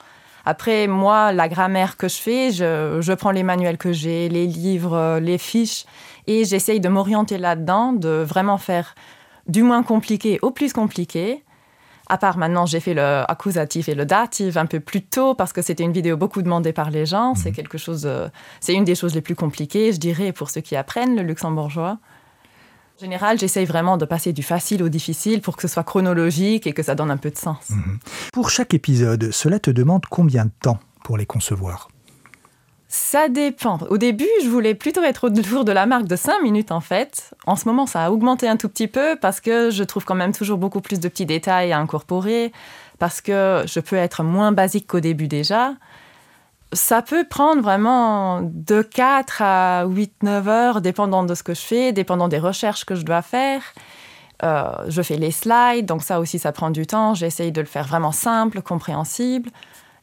Après, 0.44 0.88
moi, 0.88 1.32
la 1.32 1.48
grammaire 1.48 1.96
que 1.96 2.10
je 2.10 2.18
fais, 2.18 2.52
je, 2.52 2.98
je 3.00 3.14
prends 3.14 3.32
les 3.32 3.44
manuels 3.44 3.78
que 3.78 3.94
j'ai, 3.94 4.28
les 4.28 4.48
livres, 4.48 5.20
les 5.20 5.38
fiches, 5.38 5.86
et 6.28 6.44
j'essaye 6.44 6.82
de 6.82 6.90
m'orienter 6.90 7.38
là-dedans, 7.38 7.94
de 7.94 8.22
vraiment 8.28 8.58
faire 8.58 8.96
du 9.48 9.64
moins 9.64 9.82
compliqué 9.82 10.40
au 10.42 10.52
plus 10.52 10.74
compliqué, 10.74 11.46
à 12.10 12.18
part 12.18 12.38
maintenant, 12.38 12.66
j'ai 12.66 12.80
fait 12.80 12.94
le 12.94 13.24
accusatif 13.30 13.88
et 13.88 13.96
le 13.96 14.06
datif 14.06 14.58
un 14.58 14.66
peu 14.66 14.80
plus 14.80 15.04
tôt 15.04 15.36
parce 15.36 15.54
que 15.54 15.62
c'était 15.62 15.84
une 15.84 15.94
vidéo 15.94 16.18
beaucoup 16.18 16.42
demandée 16.42 16.74
par 16.74 16.90
les 16.90 17.06
gens. 17.06 17.36
C'est 17.36 17.50
mhm. 17.50 17.56
quelque 17.56 17.78
chose, 17.78 18.10
c'est 18.60 18.74
une 18.74 18.84
des 18.84 18.96
choses 18.96 19.14
les 19.16 19.22
plus 19.22 19.36
compliquées, 19.36 19.94
je 19.94 20.00
dirais, 20.00 20.32
pour 20.32 20.50
ceux 20.50 20.62
qui 20.62 20.76
apprennent 20.76 21.16
le 21.16 21.24
luxembourgeois. 21.24 22.00
En 22.98 23.00
général, 23.00 23.40
j'essaye 23.40 23.66
vraiment 23.66 23.96
de 23.96 24.04
passer 24.04 24.34
du 24.34 24.44
facile 24.44 24.84
au 24.84 24.90
difficile 24.90 25.40
pour 25.40 25.56
que 25.56 25.62
ce 25.62 25.68
soit 25.70 25.84
chronologique 25.84 26.68
et 26.68 26.74
que 26.74 26.84
ça 26.84 26.96
donne 26.96 27.12
un 27.12 27.18
peu 27.18 27.30
de 27.30 27.38
sens. 27.38 27.70
Mhm. 27.70 28.00
Pour 28.34 28.50
chaque 28.50 28.74
épisode, 28.74 29.32
cela 29.32 29.60
te 29.60 29.72
demande 29.72 30.06
combien 30.10 30.46
de 30.46 30.52
temps 30.62 30.80
pour 31.04 31.18
les 31.18 31.26
concevoir? 31.26 31.90
Ça 32.92 33.30
dépend. 33.30 33.78
Au 33.92 34.00
début, 34.00 34.28
je 34.44 34.50
voulais 34.50 34.74
plutôt 34.74 35.04
être 35.04 35.28
autour 35.28 35.64
de 35.64 35.72
la 35.72 35.86
marque 35.86 36.08
de 36.08 36.16
5 36.16 36.42
minutes 36.42 36.72
en 36.72 36.82
fait. 36.82 37.36
En 37.46 37.56
ce 37.56 37.68
moment, 37.68 37.86
ça 37.86 38.06
a 38.06 38.10
augmenté 38.10 38.48
un 38.48 38.58
tout 38.58 38.68
petit 38.68 38.88
peu 38.88 39.16
parce 39.16 39.40
que 39.40 39.70
je 39.70 39.84
trouve 39.84 40.06
quand 40.06 40.16
même 40.16 40.34
toujours 40.34 40.58
beaucoup 40.58 40.82
plus 40.82 41.00
de 41.00 41.08
petits 41.08 41.28
détails 41.28 41.72
à 41.72 41.78
incorporer, 41.78 42.52
parce 42.98 43.22
que 43.22 43.64
je 43.68 43.80
peux 43.80 43.96
être 43.96 44.24
moins 44.24 44.52
basique 44.52 44.88
qu'au 44.88 45.02
début 45.02 45.28
déjà. 45.28 45.74
Ça 46.74 47.04
peut 47.04 47.26
prendre 47.28 47.62
vraiment 47.62 48.42
de 48.42 48.82
4 48.82 49.42
à 49.44 49.86
8-9 49.86 50.48
heures, 50.48 50.82
dépendant 50.82 51.24
de 51.24 51.36
ce 51.36 51.44
que 51.44 51.54
je 51.54 51.62
fais, 51.62 51.92
dépendant 51.92 52.28
des 52.28 52.40
recherches 52.40 52.86
que 52.86 52.96
je 52.96 53.06
dois 53.06 53.22
faire. 53.22 53.62
Euh, 54.42 54.64
je 54.88 55.04
fais 55.04 55.18
les 55.18 55.32
slides, 55.32 55.86
donc 55.86 56.02
ça 56.02 56.20
aussi, 56.20 56.40
ça 56.40 56.52
prend 56.52 56.72
du 56.72 56.88
temps. 56.88 57.14
J'essaye 57.14 57.52
de 57.52 57.62
le 57.62 57.68
faire 57.68 57.86
vraiment 57.86 58.12
simple, 58.12 58.64
compréhensible. 58.64 59.52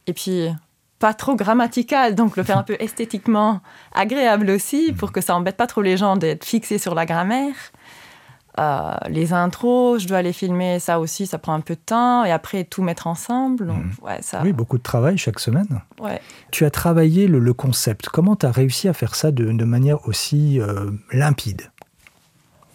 Et 0.07 0.12
puis, 0.12 0.50
pas 0.99 1.15
trop 1.15 1.37
grammatical, 1.37 2.15
donc 2.15 2.37
le 2.37 2.43
faire 2.43 2.59
un 2.59 2.62
peu 2.62 2.76
esthétiquement 2.81 3.61
agréable 3.95 4.50
aussi, 4.50 4.93
pour 4.93 5.12
que 5.12 5.21
ça 5.21 5.35
embête 5.37 5.57
pas 5.57 5.67
trop 5.67 5.83
les 5.83 5.97
gens 5.97 6.17
d'être 6.17 6.45
fixés 6.45 6.79
sur 6.79 6.95
la 6.95 7.07
grammaire. 7.07 7.55
Euh, 8.59 8.95
les 9.11 9.35
intros, 9.35 10.00
je 10.03 10.09
dois 10.09 10.23
les 10.23 10.33
filmer, 10.33 10.79
ça 10.79 10.99
aussi, 10.99 11.26
ça 11.26 11.37
prend 11.37 11.53
un 11.53 11.61
peu 11.61 11.75
de 11.75 11.81
temps. 11.81 12.25
Et 12.25 12.33
après, 12.33 12.65
tout 12.65 12.83
mettre 12.83 13.07
ensemble. 13.07 13.71
Ouais, 14.00 14.19
ça... 14.23 14.41
Oui, 14.43 14.53
beaucoup 14.53 14.79
de 14.79 14.83
travail 14.83 15.19
chaque 15.19 15.41
semaine. 15.41 15.83
Ouais. 16.00 16.21
Tu 16.53 16.65
as 16.65 16.71
travaillé 16.71 17.26
le, 17.29 17.53
concept. 17.53 18.09
Comment 18.09 18.35
tu 18.35 18.47
as 18.47 18.50
réussi 18.50 18.88
à 18.88 18.95
faire 18.95 19.15
ça 19.15 19.31
de, 19.31 19.65
manière 19.65 20.09
aussi 20.09 20.59
euh, 20.59 20.91
limpide? 21.12 21.71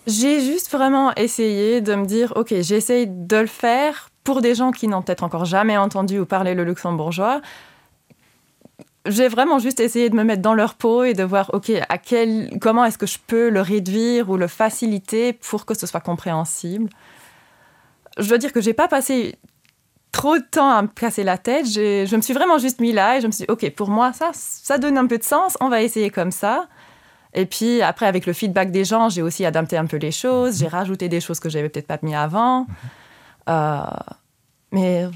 J'ai 0.07 0.41
juste 0.41 0.71
vraiment 0.71 1.13
essayé 1.15 1.81
de 1.81 1.95
me 1.95 2.05
dire, 2.05 2.33
OK, 2.35 2.53
j'essaye 2.59 3.07
de 3.07 3.37
le 3.37 3.47
faire 3.47 4.09
pour 4.23 4.41
des 4.41 4.53
gens 4.53 4.71
qui 4.71 4.87
n'ont 4.87 5.01
peut-être 5.01 5.23
encore 5.23 5.45
jamais 5.45 5.77
entendu 5.77 6.19
ou 6.19 6.25
parlé 6.25 6.53
le 6.53 6.63
luxembourgeois 6.63 7.41
j'ai 9.05 9.27
vraiment 9.27 9.59
juste 9.59 9.79
essayé 9.79 10.09
de 10.09 10.15
me 10.15 10.23
mettre 10.23 10.41
dans 10.41 10.53
leur 10.53 10.75
peau 10.75 11.03
et 11.03 11.13
de 11.13 11.23
voir, 11.23 11.49
OK, 11.53 11.71
à 11.89 11.97
quel, 11.97 12.57
comment 12.61 12.85
est-ce 12.85 12.97
que 12.97 13.07
je 13.07 13.17
peux 13.25 13.49
le 13.49 13.61
réduire 13.61 14.29
ou 14.29 14.37
le 14.37 14.47
faciliter 14.47 15.33
pour 15.33 15.65
que 15.65 15.73
ce 15.73 15.87
soit 15.87 16.01
compréhensible. 16.01 16.89
Je 18.17 18.27
dois 18.27 18.37
dire 18.37 18.51
que 18.51 18.61
j'ai 18.61 18.73
pas 18.73 18.87
passé 18.87 19.37
trop 20.11 20.37
de 20.37 20.43
temps 20.43 20.69
à 20.69 20.81
me 20.81 20.87
casser 20.87 21.23
la 21.23 21.37
tête. 21.37 21.65
Je 21.65 22.15
me 22.15 22.21
suis 22.21 22.33
vraiment 22.33 22.57
juste 22.57 22.79
mis 22.79 22.91
là 22.91 23.17
et 23.17 23.21
je 23.21 23.27
me 23.27 23.31
suis 23.31 23.45
dit, 23.45 23.51
OK, 23.51 23.67
pour 23.71 23.89
moi, 23.89 24.13
ça, 24.13 24.31
ça 24.33 24.77
donne 24.77 24.97
un 24.97 25.07
peu 25.07 25.17
de 25.17 25.23
sens, 25.23 25.57
on 25.61 25.69
va 25.69 25.81
essayer 25.81 26.09
comme 26.09 26.31
ça. 26.31 26.67
Et 27.33 27.45
puis 27.45 27.81
après, 27.81 28.05
avec 28.05 28.25
le 28.25 28.33
feedback 28.33 28.71
des 28.71 28.83
gens, 28.83 29.09
j'ai 29.09 29.21
aussi 29.21 29.45
adapté 29.45 29.77
un 29.77 29.85
peu 29.85 29.97
les 29.97 30.11
choses, 30.11 30.59
j'ai 30.59 30.67
rajouté 30.67 31.07
des 31.07 31.21
choses 31.21 31.39
que 31.39 31.49
j'avais 31.49 31.69
peut-être 31.69 31.87
pas 31.87 31.97
mis 32.01 32.13
avant. 32.13 32.67
Euh, 33.49 33.81
mais 34.71 35.07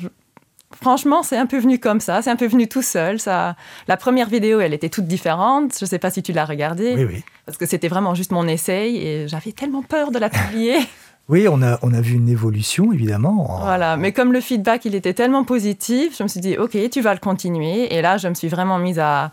franchement, 0.81 1.23
c'est 1.23 1.37
un 1.37 1.45
peu 1.45 1.57
venu 1.57 1.79
comme 1.79 1.99
ça, 1.99 2.21
c'est 2.21 2.29
un 2.29 2.35
peu 2.35 2.47
venu 2.47 2.67
tout 2.67 2.81
seul. 2.81 3.19
Ça, 3.19 3.55
la 3.87 3.97
première 3.97 4.29
vidéo, 4.29 4.59
elle 4.59 4.73
était 4.73 4.89
toute 4.89 5.07
différente. 5.07 5.73
Je 5.77 5.85
ne 5.85 5.89
sais 5.89 5.99
pas 5.99 6.11
si 6.11 6.23
tu 6.23 6.33
l'as 6.33 6.45
regardée. 6.45 6.95
Oui, 6.95 7.05
oui. 7.05 7.23
Parce 7.45 7.57
que 7.57 7.65
c'était 7.65 7.87
vraiment 7.87 8.15
juste 8.15 8.31
mon 8.31 8.47
essai 8.47 8.91
et 8.91 9.27
j'avais 9.27 9.51
tellement 9.51 9.83
peur 9.83 10.11
de 10.11 10.19
la 10.19 10.29
publier. 10.29 10.77
oui, 11.29 11.47
on 11.49 11.61
a, 11.61 11.79
on 11.81 11.93
a 11.93 12.01
vu 12.01 12.15
une 12.15 12.29
évolution, 12.29 12.91
évidemment. 12.91 13.59
Voilà, 13.61 13.97
mais 13.97 14.11
comme 14.11 14.33
le 14.33 14.41
feedback, 14.41 14.85
il 14.85 14.95
était 14.95 15.13
tellement 15.13 15.43
positif, 15.43 16.17
je 16.17 16.23
me 16.23 16.27
suis 16.27 16.41
dit, 16.41 16.57
OK, 16.57 16.77
tu 16.91 17.01
vas 17.01 17.13
le 17.13 17.19
continuer. 17.19 17.93
Et 17.95 18.01
là, 18.01 18.17
je 18.17 18.27
me 18.27 18.33
suis 18.33 18.47
vraiment 18.47 18.77
mise 18.77 18.99
à 18.99 19.31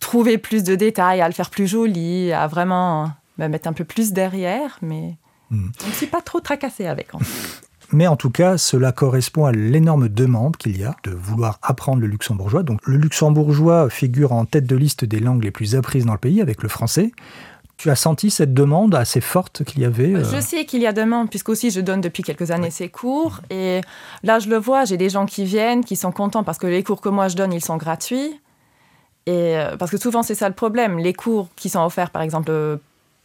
trouver 0.00 0.38
plus 0.38 0.62
de 0.62 0.74
détails, 0.74 1.20
à 1.20 1.28
le 1.28 1.34
faire 1.34 1.50
plus 1.50 1.66
joli, 1.66 2.32
à 2.32 2.46
vraiment 2.46 3.10
me 3.38 3.48
mettre 3.48 3.68
un 3.68 3.72
peu 3.72 3.84
plus 3.84 4.12
derrière. 4.12 4.78
Mais 4.82 5.16
hmm. 5.50 5.68
je 5.80 5.86
ne 5.86 5.92
suis 5.92 6.06
pas 6.06 6.20
trop 6.20 6.40
tracassée 6.40 6.86
avec. 6.86 7.14
En 7.14 7.18
fait. 7.18 7.62
Mais 7.92 8.06
en 8.06 8.16
tout 8.16 8.30
cas, 8.30 8.58
cela 8.58 8.92
correspond 8.92 9.44
à 9.44 9.52
l'énorme 9.52 10.08
demande 10.08 10.56
qu'il 10.56 10.78
y 10.78 10.84
a 10.84 10.96
de 11.04 11.10
vouloir 11.10 11.58
apprendre 11.62 12.00
le 12.00 12.06
luxembourgeois. 12.06 12.62
Donc 12.62 12.80
le 12.84 12.96
luxembourgeois 12.96 13.90
figure 13.90 14.32
en 14.32 14.44
tête 14.44 14.66
de 14.66 14.76
liste 14.76 15.04
des 15.04 15.20
langues 15.20 15.44
les 15.44 15.50
plus 15.50 15.76
apprises 15.76 16.04
dans 16.04 16.12
le 16.12 16.18
pays 16.18 16.40
avec 16.40 16.62
le 16.62 16.68
français. 16.68 17.12
Tu 17.76 17.90
as 17.90 17.96
senti 17.96 18.30
cette 18.30 18.54
demande 18.54 18.94
assez 18.94 19.20
forte 19.20 19.62
qu'il 19.62 19.82
y 19.82 19.84
avait 19.84 20.14
euh 20.14 20.24
Je 20.24 20.40
sais 20.40 20.64
qu'il 20.64 20.80
y 20.80 20.86
a 20.86 20.94
demande, 20.94 21.28
puisque 21.28 21.50
aussi 21.50 21.70
je 21.70 21.80
donne 21.80 22.00
depuis 22.00 22.22
quelques 22.22 22.50
années 22.50 22.70
ces 22.70 22.88
cours. 22.88 23.40
Et 23.50 23.82
là, 24.22 24.38
je 24.38 24.48
le 24.48 24.56
vois, 24.56 24.86
j'ai 24.86 24.96
des 24.96 25.10
gens 25.10 25.26
qui 25.26 25.44
viennent, 25.44 25.84
qui 25.84 25.94
sont 25.94 26.12
contents 26.12 26.42
parce 26.42 26.58
que 26.58 26.66
les 26.66 26.82
cours 26.82 27.02
que 27.02 27.10
moi 27.10 27.28
je 27.28 27.36
donne, 27.36 27.52
ils 27.52 27.64
sont 27.64 27.76
gratuits. 27.76 28.40
Et 29.26 29.58
euh, 29.58 29.76
parce 29.76 29.90
que 29.90 29.98
souvent, 29.98 30.22
c'est 30.22 30.34
ça 30.34 30.48
le 30.48 30.54
problème. 30.54 30.98
Les 30.98 31.12
cours 31.12 31.48
qui 31.54 31.68
sont 31.68 31.84
offerts, 31.84 32.10
par 32.10 32.22
exemple, 32.22 32.50
euh, 32.50 32.78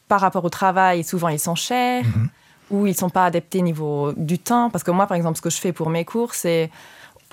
par 0.09 0.19
rapport 0.19 0.43
au 0.43 0.49
travail, 0.49 1.03
souvent, 1.03 1.29
ils 1.29 1.39
sont 1.39 1.55
chers. 1.55 2.03
Mhm 2.03 2.29
ou 2.71 2.87
ils 2.87 2.91
ne 2.91 2.95
sont 2.95 3.09
pas 3.09 3.25
adaptés 3.25 3.61
niveau 3.61 4.13
du 4.13 4.39
temps. 4.39 4.69
Parce 4.69 4.83
que 4.83 4.91
moi, 4.91 5.07
par 5.07 5.17
exemple, 5.17 5.37
ce 5.37 5.41
que 5.41 5.49
je 5.49 5.57
fais 5.57 5.73
pour 5.73 5.89
mes 5.89 6.05
cours, 6.05 6.33
c'est 6.33 6.71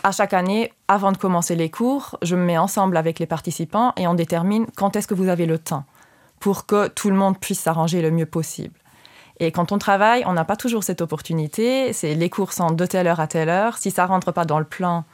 à 0.02 0.12
chaque 0.12 0.32
année, 0.32 0.72
avant 0.86 1.12
de 1.12 1.16
commencer 1.16 1.56
les 1.56 1.70
cours, 1.70 2.18
je 2.22 2.36
me 2.36 2.44
mets 2.44 2.58
ensemble 2.58 2.96
avec 2.96 3.18
les 3.18 3.26
participants 3.26 3.92
et 3.96 4.06
on 4.06 4.14
détermine 4.14 4.66
quand 4.76 4.96
est-ce 4.96 5.08
que 5.08 5.14
vous 5.14 5.28
avez 5.28 5.46
le 5.46 5.58
temps 5.58 5.84
pour 6.40 6.66
que 6.66 6.86
tout 6.88 7.10
le 7.10 7.16
monde 7.16 7.38
puisse 7.38 7.60
s'arranger 7.60 8.00
le 8.00 8.10
mieux 8.10 8.26
possible. 8.26 8.74
Et 9.40 9.52
quand 9.52 9.72
on 9.72 9.78
travaille, 9.78 10.24
on 10.26 10.32
n'a 10.32 10.44
pas 10.44 10.56
toujours 10.56 10.84
cette 10.84 11.00
opportunité. 11.00 11.92
C'est 11.92 12.14
les 12.14 12.30
cours 12.30 12.52
sont 12.52 12.70
de 12.70 12.86
telle 12.86 13.06
heure 13.06 13.20
à 13.20 13.26
telle 13.26 13.48
heure. 13.48 13.76
Si 13.76 13.90
ça 13.90 14.06
rentre 14.06 14.32
pas 14.32 14.44
dans 14.44 14.58
le 14.58 14.64
plan, 14.64 15.04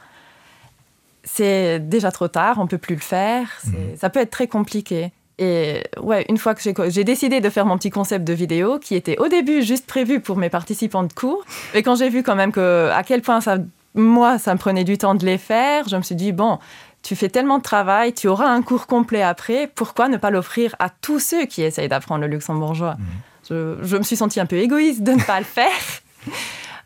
c'est 1.23 1.79
déjà 1.79 2.11
trop 2.11 2.27
tard. 2.27 2.57
On 2.59 2.67
peut 2.67 2.77
plus 2.77 2.95
le 2.95 3.01
faire. 3.01 3.47
Mmh. 3.65 3.71
Ça 3.97 4.09
peut 4.09 4.19
être 4.19 4.31
très 4.31 4.47
compliqué. 4.47 5.11
Et 5.37 5.83
ouais, 6.01 6.25
une 6.29 6.37
fois 6.37 6.55
que 6.55 6.61
j'ai 6.89 7.03
décidé 7.03 7.41
de 7.41 7.49
faire 7.49 7.65
mon 7.65 7.77
petit 7.77 7.89
concept 7.89 8.25
de 8.25 8.33
vidéo, 8.33 8.79
qui 8.79 8.95
était 8.95 9.17
au 9.17 9.27
début 9.27 9.63
juste 9.63 9.85
prévu 9.85 10.21
pour 10.21 10.37
mes 10.37 10.49
participants 10.49 11.03
de 11.03 11.11
cours, 11.11 11.43
et 11.73 11.83
quand 11.83 11.95
j'ai 11.95 12.09
vu 12.09 12.23
quand 12.23 12.35
même 12.35 12.51
que, 12.51 12.89
à 12.93 13.03
quel 13.03 13.21
point 13.21 13.41
ça, 13.41 13.57
moi, 13.95 14.39
ça 14.39 14.53
me 14.53 14.59
prenait 14.59 14.85
du 14.85 14.97
temps 14.97 15.15
de 15.15 15.25
les 15.25 15.37
faire, 15.37 15.87
je 15.89 15.97
me 15.97 16.01
suis 16.01 16.15
dit, 16.15 16.31
bon, 16.31 16.59
tu 17.03 17.15
fais 17.15 17.29
tellement 17.29 17.57
de 17.57 17.63
travail, 17.63 18.13
tu 18.13 18.27
auras 18.27 18.47
un 18.47 18.61
cours 18.61 18.87
complet 18.87 19.21
après, 19.21 19.69
pourquoi 19.75 20.07
ne 20.07 20.17
pas 20.17 20.31
l'offrir 20.31 20.75
à 20.79 20.89
tous 20.89 21.19
ceux 21.19 21.45
qui 21.45 21.63
essayent 21.63 21.89
d'apprendre 21.89 22.21
le 22.21 22.27
luxembourgeois? 22.27 22.95
Mmh. 22.95 23.75
je, 23.83 23.97
me 23.97 24.03
suis 24.03 24.15
sentie 24.15 24.39
un 24.39 24.45
peu 24.45 24.57
égoïste 24.57 25.03
de 25.03 25.11
ne 25.11 25.21
pas 25.21 25.39
le 25.39 25.45
faire. 25.45 25.69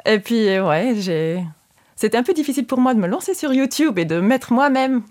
Et 0.06 0.20
puis, 0.20 0.60
ouais, 0.60 0.96
j'ai... 0.98 1.44
C'était 1.96 2.18
un 2.18 2.24
peu 2.24 2.34
difficile 2.34 2.66
pour 2.66 2.80
moi 2.80 2.94
de 2.94 3.00
me 3.00 3.08
lancer 3.08 3.34
sur 3.34 3.54
YouTube 3.54 4.00
et 4.00 4.06
de 4.06 4.20
mettre 4.22 4.54
moi-même 4.54 5.02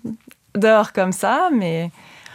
dehors 0.55 0.91
comme 0.91 1.11
ça, 1.11 1.49
mais 1.53 1.91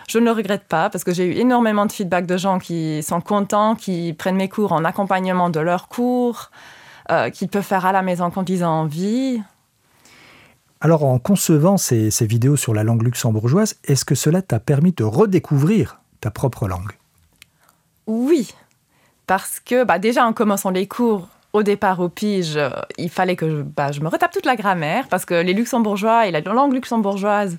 je 0.09 0.19
ne 0.19 0.25
le 0.25 0.33
regrette 0.33 0.65
pas 0.65 0.91
parce 0.91 1.05
que 1.05 1.13
j'ai 1.13 1.27
eu 1.27 1.33
énormément 1.33 1.87
de 1.87 1.93
feedback 1.93 2.27
de 2.27 2.37
gens 2.37 2.59
qui 2.59 3.03
sont 3.03 3.21
contents, 3.21 3.75
qui 3.75 4.13
prennent 4.13 4.37
mes 4.37 4.49
cours 4.49 4.73
en 4.73 4.85
accompagnement 4.85 5.51
de 5.51 5.61
leurs 5.61 5.89
cours, 5.89 6.51
euh, 7.11 7.31
qu'ils 7.31 7.49
peuvent 7.49 7.63
faire 7.63 7.87
à 7.87 7.93
la 7.93 8.03
maison 8.03 8.31
quand 8.31 8.49
ils 8.49 8.65
ont 8.65 8.69
envie. 8.69 9.43
Alors 10.81 11.05
en 11.05 11.19
concevant 11.19 11.79
ces, 11.79 12.11
vidéos 12.27 12.57
sur 12.57 12.75
la 12.75 12.85
langue 12.85 13.03
luxembourgeoise, 13.03 13.77
est-ce 13.85 14.05
que 14.05 14.15
cela 14.15 14.43
t'a 14.43 14.61
permis 14.61 14.93
de 14.93 15.05
redécouvrir 15.05 16.01
ta 16.21 16.31
propre 16.31 16.69
langue? 16.69 16.93
Oui, 18.07 18.53
parce 19.27 19.61
que 19.61 19.85
bah, 19.85 19.99
déjà 19.99 20.27
en 20.27 20.35
commençant 20.35 20.71
les 20.71 20.87
cours, 20.87 21.29
au 21.55 21.63
départ 21.63 22.01
au 22.01 22.11
pige, 22.11 22.57
euh, 22.57 22.69
il 22.99 23.09
fallait 23.09 23.37
que 23.37 23.49
je, 23.49 23.63
bah, 23.63 23.93
je 23.93 24.01
me 24.01 24.09
retape 24.09 24.33
toute 24.33 24.45
la 24.45 24.57
grammaire 24.57 25.09
parce 25.09 25.25
que 25.25 25.35
les 25.35 25.55
luxembourgeois 25.55 26.27
et 26.27 26.31
la 26.31 26.41
langue 26.41 26.75
luxembourgeoise, 26.75 27.57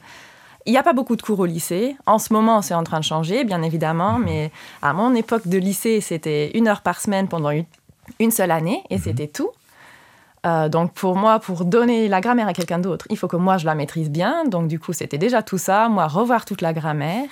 il 0.66 0.72
n'y 0.72 0.78
a 0.78 0.84
pas 0.84 0.94
beaucoup 0.94 1.16
de 1.16 1.22
cours 1.22 1.40
au 1.40 1.46
lycée. 1.46 1.96
En 2.06 2.20
ce 2.20 2.34
moment, 2.34 2.62
c'est 2.62 2.74
en 2.74 2.84
train 2.84 3.00
de 3.00 3.06
changer, 3.06 3.44
bien 3.44 3.62
évidemment, 3.62 4.18
mhm. 4.18 4.26
mais 4.26 4.52
à 4.82 4.94
mon 4.94 5.14
époque 5.14 5.48
de 5.48 5.58
lycée, 5.58 6.02
c'était 6.02 6.52
une 6.58 6.68
heure 6.68 6.82
par 6.82 7.00
semaine 7.00 7.28
pendant 7.28 7.52
une, 8.20 8.32
seule 8.32 8.52
année, 8.52 8.84
et 8.90 8.98
mhm. 8.98 9.02
c'était 9.04 9.28
tout. 9.28 9.52
Euh, 10.46 10.70
donc 10.70 10.94
pour 10.94 11.16
moi, 11.16 11.40
pour 11.40 11.66
donner 11.66 12.08
la 12.08 12.22
grammaire 12.22 12.48
à 12.48 12.54
quelqu'un 12.54 12.78
d'autre, 12.78 13.08
il 13.10 13.18
faut 13.18 13.28
que 13.28 13.36
moi 13.36 13.58
je 13.58 13.66
la 13.66 13.74
maîtrise 13.74 14.12
bien. 14.12 14.46
Donc 14.46 14.68
du 14.68 14.80
coup, 14.80 14.94
c'était 14.94 15.18
déjà 15.18 15.42
tout 15.42 15.58
ça, 15.58 15.90
moi 15.90 16.08
revoir 16.08 16.46
toute 16.46 16.62
la 16.62 16.72
grammaire. 16.72 17.30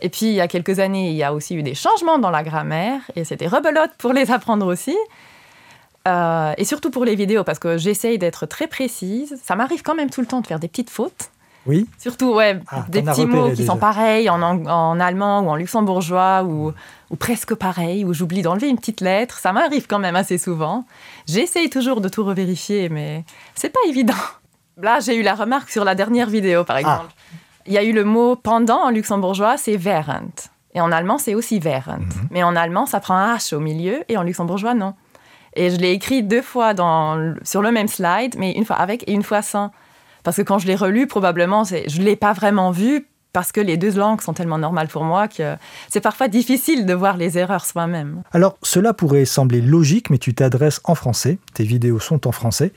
Et 0.00 0.08
puis 0.08 0.26
il 0.26 0.32
y 0.32 0.40
a 0.40 0.48
quelques 0.48 0.78
années, 0.78 1.10
il 1.10 1.16
y 1.16 1.22
a 1.22 1.34
aussi 1.34 1.54
eu 1.54 1.62
des 1.62 1.74
changements 1.74 2.18
dans 2.18 2.30
la 2.30 2.42
grammaire 2.42 3.00
et 3.16 3.24
c'était 3.24 3.48
rebelote 3.48 3.90
pour 3.98 4.14
les 4.14 4.30
apprendre 4.30 4.66
aussi. 4.66 4.96
Euh, 6.08 6.52
et 6.56 6.64
surtout 6.64 6.90
pour 6.90 7.04
les 7.04 7.14
vidéos 7.16 7.44
parce 7.44 7.58
que 7.58 7.76
j'essaye 7.76 8.18
d'être 8.18 8.46
très 8.46 8.66
précise. 8.66 9.38
Ça 9.42 9.56
m'arrive 9.56 9.82
quand 9.82 9.94
même 9.94 10.08
tout 10.08 10.22
le 10.22 10.26
temps 10.26 10.40
de 10.40 10.46
faire 10.46 10.58
des 10.58 10.68
petites 10.68 10.90
fautes. 10.90 11.30
Oui. 11.66 11.86
Surtout, 11.98 12.34
ouais, 12.34 12.60
ah, 12.70 12.84
des 12.88 13.02
petits 13.02 13.26
mots 13.26 13.50
qui 13.50 13.64
sont 13.64 13.76
pareils 13.76 14.28
en, 14.28 14.42
en, 14.42 15.00
allemand 15.00 15.40
ou 15.40 15.48
en 15.48 15.56
luxembourgeois 15.56 16.44
ou, 16.44 16.72
ou 17.10 17.16
presque 17.16 17.54
pareils, 17.54 18.04
où 18.04 18.12
j'oublie 18.12 18.42
d'enlever 18.42 18.68
une 18.68 18.76
petite 18.76 19.00
lettre. 19.00 19.38
Ça 19.38 19.52
m'arrive 19.52 19.86
quand 19.86 19.98
même 19.98 20.16
assez 20.16 20.38
souvent. 20.38 20.84
J'essaye 21.26 21.70
toujours 21.70 22.00
de 22.00 22.08
tout 22.08 22.24
revérifier, 22.24 22.88
mais 22.88 23.24
c'est 23.54 23.70
pas 23.70 23.80
évident. 23.88 24.14
Là, 24.80 25.00
j'ai 25.00 25.16
eu 25.16 25.22
la 25.22 25.34
remarque 25.34 25.70
sur 25.70 25.84
la 25.84 25.94
dernière 25.94 26.28
vidéo, 26.28 26.64
par 26.64 26.76
ah. 26.76 26.80
exemple. 26.80 27.14
Il 27.66 27.72
y 27.72 27.78
a 27.78 27.84
eu 27.84 27.92
le 27.92 28.04
mot 28.04 28.36
pendant 28.36 28.84
en 28.84 28.90
luxembourgeois, 28.90 29.56
c'est 29.56 29.76
während. 29.76 30.50
Et 30.74 30.80
en 30.80 30.92
allemand, 30.92 31.18
c'est 31.18 31.34
aussi 31.34 31.60
während. 31.60 32.00
Mhm. 32.00 32.28
Mais 32.30 32.42
en 32.42 32.56
allemand, 32.56 32.84
ça 32.84 33.00
prend 33.00 33.14
un 33.14 33.36
H 33.36 33.54
au 33.54 33.60
milieu 33.60 34.04
et 34.08 34.16
en 34.16 34.22
luxembourgeois, 34.22 34.74
non. 34.74 34.94
Et 35.56 35.70
je 35.70 35.76
l'ai 35.76 35.92
écrit 35.92 36.22
deux 36.22 36.42
fois 36.42 36.74
dans, 36.74 37.34
sur 37.42 37.62
le 37.62 37.70
même 37.70 37.88
slide, 37.88 38.34
mais 38.36 38.52
une 38.52 38.64
fois 38.64 38.76
avec 38.76 39.08
et 39.08 39.12
une 39.12 39.22
fois 39.22 39.40
sans. 39.40 39.70
Parce 40.24 40.38
que 40.38 40.42
quand 40.42 40.58
je 40.58 40.66
l'ai 40.66 40.74
relu, 40.74 41.06
probablement, 41.06 41.62
je 41.64 41.98
ne 41.98 42.04
l'ai 42.04 42.16
pas 42.16 42.32
vraiment 42.32 42.72
vu 42.72 43.06
parce 43.32 43.52
que 43.52 43.60
les 43.60 43.76
deux 43.76 43.92
langues 43.92 44.20
sont 44.20 44.32
tellement 44.32 44.58
normales 44.58 44.88
pour 44.88 45.04
moi 45.04 45.28
que 45.28 45.56
c'est 45.88 46.00
parfois 46.00 46.28
difficile 46.28 46.86
de 46.86 46.94
voir 46.94 47.16
les 47.16 47.36
erreurs 47.36 47.66
soi-même. 47.66 48.22
Alors, 48.32 48.56
cela 48.62 48.94
pourrait 48.94 49.24
sembler 49.24 49.60
logique, 49.60 50.08
mais 50.08 50.18
tu 50.18 50.34
t'adresses 50.34 50.80
en 50.84 50.94
français, 50.94 51.38
tes 51.52 51.64
vidéos 51.64 51.98
sont 51.98 52.26
en 52.26 52.32
français. 52.32 52.72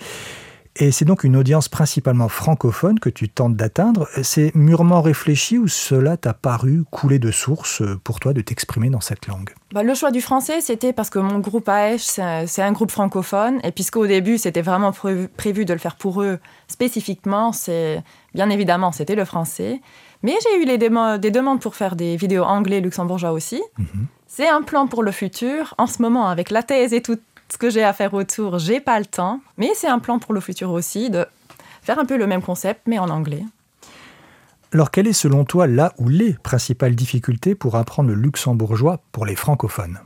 Et 0.80 0.92
c'est 0.92 1.06
donc 1.06 1.24
une 1.24 1.36
audience 1.36 1.70
principalement 1.70 2.30
francophone 2.30 3.00
que 3.00 3.10
tu 3.10 3.30
tentes 3.30 3.56
d'atteindre. 3.56 4.08
C'est 4.22 4.54
mûrement 4.54 5.02
réfléchi 5.02 5.58
ou 5.58 5.68
cela 5.68 6.18
t'a 6.18 6.34
paru 6.34 6.84
couler 6.92 7.20
de 7.20 7.32
source 7.32 7.82
pour 8.04 8.20
toi 8.20 8.34
de 8.34 8.42
t'exprimer 8.42 8.90
dans 8.90 9.02
cette 9.02 9.28
langue? 9.28 9.50
Bah, 9.74 9.82
Le 9.82 9.96
choix 9.96 10.12
du 10.12 10.22
français, 10.22 10.62
c'était 10.62 10.94
parce 10.94 11.10
que 11.10 11.20
mon 11.20 11.40
groupe 11.40 11.68
AEH, 11.68 11.98
c'est 12.46 12.62
un 12.62 12.72
groupe 12.72 12.92
francophone. 12.92 13.60
Et 13.64 13.72
puisqu'au 13.72 14.06
début, 14.06 14.38
c'était 14.38 14.62
vraiment 14.62 14.92
prévu 14.92 15.66
de 15.66 15.74
le 15.74 15.80
faire 15.80 15.96
pour 15.96 16.22
eux 16.22 16.40
spécifiquement, 16.68 17.52
c'est 17.54 18.04
bien 18.36 18.50
évidemment, 18.50 18.92
c'était 18.92 19.16
le 19.16 19.26
français. 19.26 19.82
Mais 20.22 20.34
j'ai 20.44 20.62
eu 20.62 20.66
les 20.66 20.78
des 20.78 21.32
demandes 21.32 21.60
pour 21.60 21.76
faire 21.76 21.96
des 21.96 22.18
vidéos 22.18 22.44
anglais 22.44 22.82
luxembourgeois 22.82 23.32
aussi. 23.32 23.62
Mhm. 23.78 24.08
C'est 24.28 24.48
un 24.48 24.62
plan 24.62 24.88
pour 24.88 25.04
le 25.04 25.12
futur. 25.12 25.74
En 25.78 25.88
ce 25.88 26.02
moment, 26.02 26.28
avec 26.28 26.52
la 26.52 26.62
thèse 26.62 26.94
et 26.94 27.02
tout, 27.02 27.18
ce 27.50 27.58
que 27.58 27.70
j'ai 27.70 27.84
à 27.84 27.94
faire 27.94 28.14
autour, 28.14 28.60
j'ai 28.60 28.80
pas 28.80 29.00
le 29.00 29.06
temps. 29.06 29.42
Mais 29.58 29.72
c'est 29.76 29.88
un 29.88 30.00
plan 30.00 30.20
pour 30.20 30.34
le 30.34 30.40
futur 30.40 30.72
aussi 30.72 31.10
de 31.10 31.26
faire 31.82 32.00
un 32.00 32.06
peu 32.06 32.18
le 32.18 32.28
même 32.28 32.42
concept, 32.42 32.82
mais 32.86 33.00
en 33.00 33.10
anglais. 33.10 33.44
Alors, 34.74 34.92
quelle 34.92 35.08
est 35.08 35.14
selon 35.14 35.46
toi 35.46 35.66
là 35.66 35.94
ou 35.98 36.10
les 36.10 36.34
principales 36.34 36.96
difficultés 36.96 37.56
pour 37.56 37.76
apprendre 37.76 38.10
le 38.10 38.16
luxembourgeois 38.16 39.02
pour 39.14 39.26
les 39.26 39.36
francophones? 39.36 40.00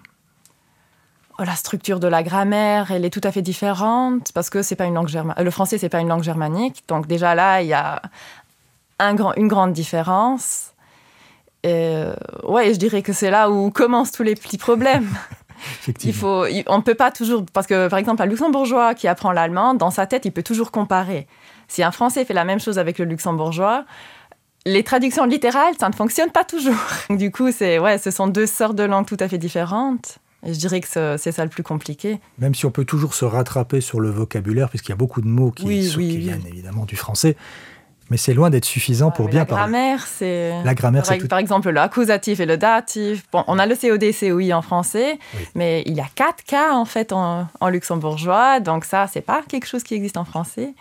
Oh, 1.39 1.43
la 1.43 1.55
structure 1.55 1.99
de 1.99 2.07
la 2.07 2.21
grammaire, 2.21 2.91
elle 2.91 3.03
est 3.03 3.09
tout 3.09 3.21
à 3.23 3.31
fait 3.31 3.41
différente 3.41 4.31
parce 4.33 4.51
que 4.51 4.61
c'est 4.61 4.75
pas 4.75 4.85
une 4.85 4.93
langue 4.93 5.07
germanique. 5.07 5.43
Le 5.43 5.49
français, 5.49 5.79
c'est 5.79 5.89
pas 5.89 5.99
une 5.99 6.09
langue 6.09 6.23
germanique. 6.23 6.83
Donc 6.87 7.07
déjà 7.07 7.33
là, 7.33 7.63
il 7.63 7.69
y 7.69 7.73
a 7.73 8.01
un 8.99 9.15
grand, 9.15 9.33
une 9.33 9.47
grande 9.47 9.73
différence. 9.73 10.73
Et 11.63 12.05
ouais, 12.43 12.73
je 12.73 12.79
dirais 12.79 13.01
que 13.01 13.13
c'est 13.13 13.31
là 13.31 13.49
où 13.49 13.71
commencent 13.71 14.11
tous 14.11 14.23
les 14.23 14.35
petits 14.35 14.57
problèmes. 14.59 15.09
il 16.03 16.13
faut, 16.13 16.45
on 16.67 16.77
ne 16.77 16.83
peut 16.83 16.95
pas 16.95 17.11
toujours, 17.11 17.45
parce 17.53 17.67
que 17.67 17.87
par 17.87 17.99
exemple, 17.99 18.21
un 18.21 18.25
luxembourgeois 18.25 18.95
qui 18.95 19.07
apprend 19.07 19.31
l'allemand, 19.31 19.73
dans 19.73 19.91
sa 19.91 20.05
tête, 20.05 20.25
il 20.25 20.31
peut 20.31 20.43
toujours 20.43 20.71
comparer. 20.71 21.27
Si 21.67 21.83
un 21.83 21.91
français 21.91 22.25
fait 22.25 22.33
la 22.33 22.43
même 22.43 22.59
chose 22.59 22.79
avec 22.79 22.99
le 22.99 23.05
luxembourgeois, 23.05 23.85
les 24.65 24.83
traductions 24.83 25.25
littérales, 25.25 25.73
ça 25.79 25.89
ne 25.89 25.93
fonctionne 25.93 26.31
pas 26.31 26.43
toujours. 26.43 26.75
Du 27.09 27.31
coup, 27.31 27.51
c'est 27.51 27.79
ouais, 27.79 27.97
ce 27.97 28.11
sont 28.11 28.27
deux 28.27 28.45
sortes 28.45 28.75
de 28.75 28.83
langues 28.83 29.05
tout 29.05 29.17
à 29.19 29.27
fait 29.27 29.37
différentes. 29.37 30.19
Et 30.43 30.53
je 30.53 30.59
dirais 30.59 30.81
que 30.81 30.87
c'est 31.17 31.31
ça 31.31 31.43
le 31.43 31.49
plus 31.49 31.63
compliqué. 31.63 32.19
Même 32.39 32.55
si 32.55 32.65
on 32.65 32.71
peut 32.71 32.85
toujours 32.85 33.13
se 33.13 33.25
rattraper 33.25 33.79
sur 33.79 33.99
le 33.99 34.09
vocabulaire, 34.09 34.69
puisqu'il 34.69 34.89
y 34.89 34.93
a 34.93 34.97
beaucoup 34.97 35.21
de 35.21 35.27
mots 35.27 35.51
qui, 35.51 35.67
viennent 35.67 36.45
évidemment 36.47 36.85
du 36.85 36.95
français, 36.95 37.37
mais 38.11 38.17
c'est 38.17 38.33
loin 38.33 38.49
d'être 38.49 38.65
suffisant 38.65 39.09
pour 39.09 39.29
bien 39.29 39.45
parler. 39.45 39.71
La 39.71 39.79
grammaire, 39.79 40.05
c'est. 40.05 40.63
La 40.65 40.75
grammaire, 40.75 41.05
c'est. 41.05 41.29
Par, 41.29 41.39
exemple, 41.39 41.69
l'accusatif 41.69 42.41
et 42.41 42.45
le 42.45 42.57
datif. 42.57 43.23
Bon, 43.31 43.45
on 43.47 43.57
a 43.57 43.65
le 43.65 43.73
COD, 43.73 44.03
COI 44.19 44.53
en 44.53 44.61
français, 44.61 45.17
mais 45.55 45.81
il 45.85 45.93
y 45.93 46.01
a 46.01 46.07
quatre 46.13 46.43
cas 46.43 46.73
en 46.73 46.83
fait 46.83 47.13
en, 47.13 47.47
en 47.61 47.69
luxembourgeois, 47.69 48.59
donc 48.59 48.83
ça, 48.83 49.07
c'est 49.07 49.21
pas 49.21 49.43
quelque 49.47 49.65
chose 49.65 49.83
qui 49.83 49.93
existe 49.93 50.17
en 50.17 50.25
français. 50.25 50.73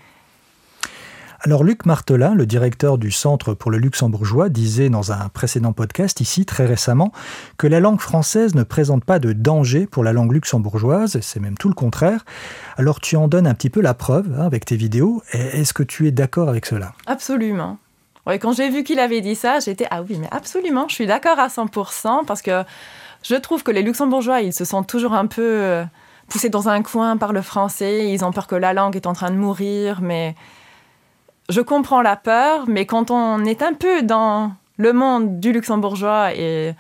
Alors 1.43 1.65
Luc 1.65 1.87
Martelin, 1.87 2.35
le 2.35 2.45
directeur 2.45 2.99
du 2.99 3.11
Centre 3.11 3.55
pour 3.55 3.71
le 3.71 3.79
luxembourgeois, 3.79 4.51
disait 4.51 4.91
dans 4.91 5.11
un 5.11 5.31
précédent 5.31 5.73
podcast 5.73 6.21
ici 6.21 6.45
très 6.45 6.67
récemment 6.67 7.13
que 7.57 7.67
la 7.67 7.81
langue 7.81 7.99
française 8.01 8.55
ne 8.55 8.63
présente 8.63 9.07
pas 9.07 9.19
de 9.19 9.33
danger 9.33 9.87
pour 9.87 10.05
la 10.05 10.13
langue 10.13 10.33
luxembourgeoise, 10.33 11.19
c'est 11.23 11.41
même 11.41 11.57
tout 11.57 11.69
le 11.69 11.75
contraire. 11.75 12.27
Alors 12.77 13.01
tu 13.01 13.17
en 13.17 13.27
donnes 13.27 13.47
un 13.47 13.55
petit 13.55 13.71
peu 13.71 13.81
la 13.81 13.95
preuve 13.95 14.31
hein, 14.39 14.45
avec 14.45 14.67
tes 14.67 14.77
vidéos. 14.77 15.23
Est-ce 15.33 15.73
que 15.73 15.83
tu 15.83 16.07
es 16.07 16.11
d'accord 16.11 16.51
avec 16.51 16.67
cela? 16.67 16.93
Absolument. 17.07 17.79
Ouais, 18.27 18.39
quand 18.39 18.53
j'ai 18.53 18.69
vu 18.69 18.85
qu'il 18.85 18.99
avait 18.99 19.23
dit 19.23 19.35
ça, 19.35 19.61
j'étais 19.61 19.87
ah 19.91 20.03
oui, 20.03 20.19
mais 20.21 20.29
absolument, 20.31 20.89
je 20.89 20.95
suis 20.95 21.07
d'accord 21.07 21.39
à 21.39 21.49
100% 21.49 22.27
parce 22.27 22.43
que 22.43 22.65
je 23.23 23.35
trouve 23.37 23.63
que 23.63 23.71
les 23.71 23.81
luxembourgeois, 23.81 24.43
ils 24.43 24.53
se 24.53 24.67
sentent 24.67 24.89
toujours 24.89 25.15
un 25.15 25.27
peu 25.27 25.41
euh, 25.43 25.85
poussés 26.29 26.51
dans 26.51 26.69
un 26.69 26.83
coin 26.83 27.17
par 27.17 27.33
le 27.33 27.41
français, 27.41 28.13
ils 28.13 28.27
ont 28.27 28.31
peur 28.31 28.47
que 28.47 28.57
la 28.57 28.75
langue 28.75 28.95
est 28.95 29.07
en 29.07 29.15
train 29.15 29.31
de 29.31 29.37
mourir, 29.37 30.03
mais 30.03 30.35
je 31.51 31.61
comprends 31.61 32.03
la 32.03 32.17
peur, 32.17 32.65
mais 32.69 32.87
quand 32.87 33.11
on 33.11 33.45
est 33.45 33.63
un 33.63 33.75
peu 33.75 34.03
dans 34.03 34.53
le 34.77 34.93
monde 34.93 35.41
du 35.41 35.53
luxembourgeois 35.53 36.35
et 36.35 36.75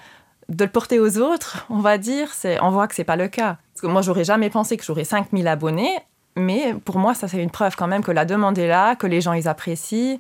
de 0.48 0.64
le 0.64 0.70
porter 0.70 0.98
aux 0.98 1.18
autres, 1.18 1.66
on 1.70 1.78
va 1.78 1.98
dire, 1.98 2.28
on 2.62 2.70
voit 2.70 2.88
que 2.88 2.94
c'est 2.94 3.04
pas 3.04 3.16
le 3.16 3.28
cas. 3.28 3.58
Parce 3.74 3.82
que 3.82 3.86
moi, 3.86 4.02
j'aurais 4.02 4.24
jamais 4.24 4.50
pensé 4.50 4.76
que 4.76 4.84
j'aurais 4.84 5.04
5000 5.04 5.46
abonnés, 5.46 5.96
mais 6.36 6.74
pour 6.84 6.98
moi, 6.98 7.14
ça 7.14 7.28
c'est 7.28 7.42
une 7.42 7.50
preuve 7.50 7.76
quand 7.76 7.86
même 7.86 8.02
que 8.02 8.12
la 8.12 8.24
demande 8.24 8.58
est 8.58 8.68
là, 8.68 8.96
que 8.96 9.06
les 9.06 9.20
gens 9.20 9.32
ils 9.32 9.48
apprécient. 9.48 10.18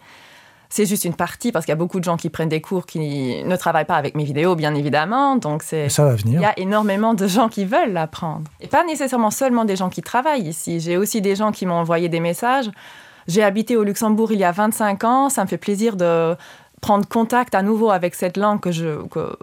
C'est 0.72 0.86
juste 0.86 1.04
une 1.04 1.14
partie 1.14 1.50
parce 1.50 1.64
qu'il 1.64 1.72
y 1.72 1.74
a 1.74 1.76
beaucoup 1.76 1.98
de 1.98 2.04
gens 2.04 2.16
qui 2.16 2.30
prennent 2.30 2.48
des 2.48 2.60
cours 2.60 2.86
qui 2.86 3.42
ne 3.42 3.56
travaillent 3.56 3.86
pas 3.86 3.96
avec 3.96 4.14
mes 4.14 4.22
vidéos, 4.22 4.54
bien 4.54 4.72
évidemment. 4.76 5.34
Donc 5.34 5.64
c'est 5.64 5.88
ça 5.88 6.04
va 6.04 6.14
venir. 6.14 6.38
Il 6.38 6.42
y 6.42 6.46
a 6.46 6.56
énormément 6.60 7.12
de 7.12 7.26
gens 7.26 7.48
qui 7.48 7.64
veulent 7.64 7.92
l'apprendre 7.92 8.48
et 8.60 8.68
pas 8.68 8.84
nécessairement 8.84 9.32
seulement 9.32 9.64
des 9.64 9.74
gens 9.74 9.88
qui 9.88 10.00
travaillent 10.00 10.46
ici. 10.46 10.78
J'ai 10.78 10.96
aussi 10.96 11.20
des 11.20 11.34
gens 11.34 11.50
qui 11.50 11.66
m'ont 11.66 11.74
envoyé 11.74 12.08
des 12.08 12.20
messages 12.20 12.70
j'ai 13.28 13.42
habité 13.42 13.76
au 13.76 13.84
Luxembourg 13.84 14.32
il 14.32 14.38
y 14.38 14.44
a 14.44 14.52
25 14.52 15.04
ans. 15.04 15.28
Ça 15.28 15.42
me 15.42 15.48
fait 15.48 15.58
plaisir 15.58 15.96
de 15.96 16.36
prendre 16.80 17.06
contact 17.06 17.54
à 17.54 17.62
nouveau 17.62 17.90
avec 17.90 18.14
cette 18.14 18.36
langue 18.36 18.60
que 18.60 18.72
je, 18.72 18.98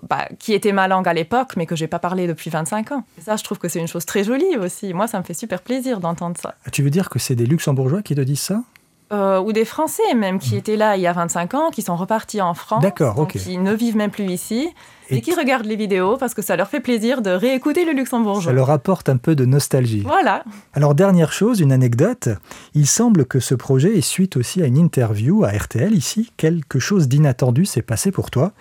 bah, 0.10 0.28
qui 0.40 0.54
était 0.54 0.72
ma 0.72 0.88
langue 0.88 1.08
à 1.08 1.13
l'époque, 1.13 1.54
mais 1.56 1.66
que 1.66 1.76
j'ai 1.76 1.88
pas 1.88 2.00
parlé 2.00 2.28
depuis 2.28 2.50
25 2.50 2.92
ans. 2.92 3.04
Ça, 3.24 3.36
je 3.36 3.44
trouve 3.44 3.60
que 3.60 3.70
c'est 3.70 3.80
une 3.80 3.88
chose 3.88 4.06
très 4.06 4.24
jolie 4.24 4.58
aussi. 4.58 4.94
Moi, 4.94 5.08
ça 5.08 5.20
me 5.20 5.24
fait 5.24 5.34
super 5.34 5.62
plaisir 5.62 6.00
d'entendre 6.00 6.38
ça. 6.42 6.56
Tu 6.72 6.82
veux 6.82 6.90
dire 6.90 7.10
que 7.10 7.20
c'est 7.20 7.36
des 7.36 7.46
Luxembourgeois 7.46 8.02
qui 8.02 8.16
te 8.16 8.22
disent 8.22 8.42
ça? 8.42 8.63
Euh, 9.12 9.39
ou 9.39 9.54
des 9.54 9.65
Français 9.65 10.13
même 10.15 10.39
qui 10.39 10.56
mmh. 10.56 10.58
étaient 10.58 10.76
là 10.76 10.98
il 10.98 11.02
y 11.02 11.08
a 11.08 11.13
25 11.13 11.54
ans, 11.54 11.70
qui 11.72 11.82
sont 11.82 11.96
repartis 11.96 12.41
en 12.41 12.54
France, 12.54 12.84
qui 13.30 13.58
ne 13.58 13.74
vivent 13.74 13.96
même 13.96 14.12
plus 14.12 14.26
ici, 14.26 14.70
et, 15.10 15.22
qui 15.22 15.34
regardent 15.34 15.65
les 15.65 15.76
vidéos 15.78 16.17
parce 16.17 16.34
que 16.34 16.41
ça 16.41 16.56
leur 16.56 16.67
fait 16.67 16.82
plaisir 16.82 17.22
de 17.22 17.30
réécouter 17.30 17.86
le 17.86 17.93
luxembourgeois. 17.93 18.52
Ça 18.52 18.56
leur 18.56 18.70
apporte 18.70 19.08
un 19.08 19.17
peu 19.17 19.36
de 19.36 19.46
nostalgie. 19.46 20.02
Voilà. 20.02 20.43
Alors 20.74 20.96
dernière 20.96 21.32
chose, 21.32 21.62
une 21.62 21.72
anecdote, 21.72 22.30
il 22.74 22.88
semble 22.88 23.26
que 23.26 23.39
ce 23.39 23.56
projet 23.56 23.98
est 23.98 24.02
suite 24.02 24.36
aussi 24.36 24.62
à 24.62 24.65
une 24.65 24.78
interview 24.78 25.43
à 25.46 25.52
RTL 25.52 25.93
ici. 25.93 26.32
Quelque 26.36 26.80
chose 26.80 27.08
d'inattendu 27.08 27.65
s'est 27.65 27.82
passé 27.82 28.12
pour 28.12 28.30
toi. 28.30 28.52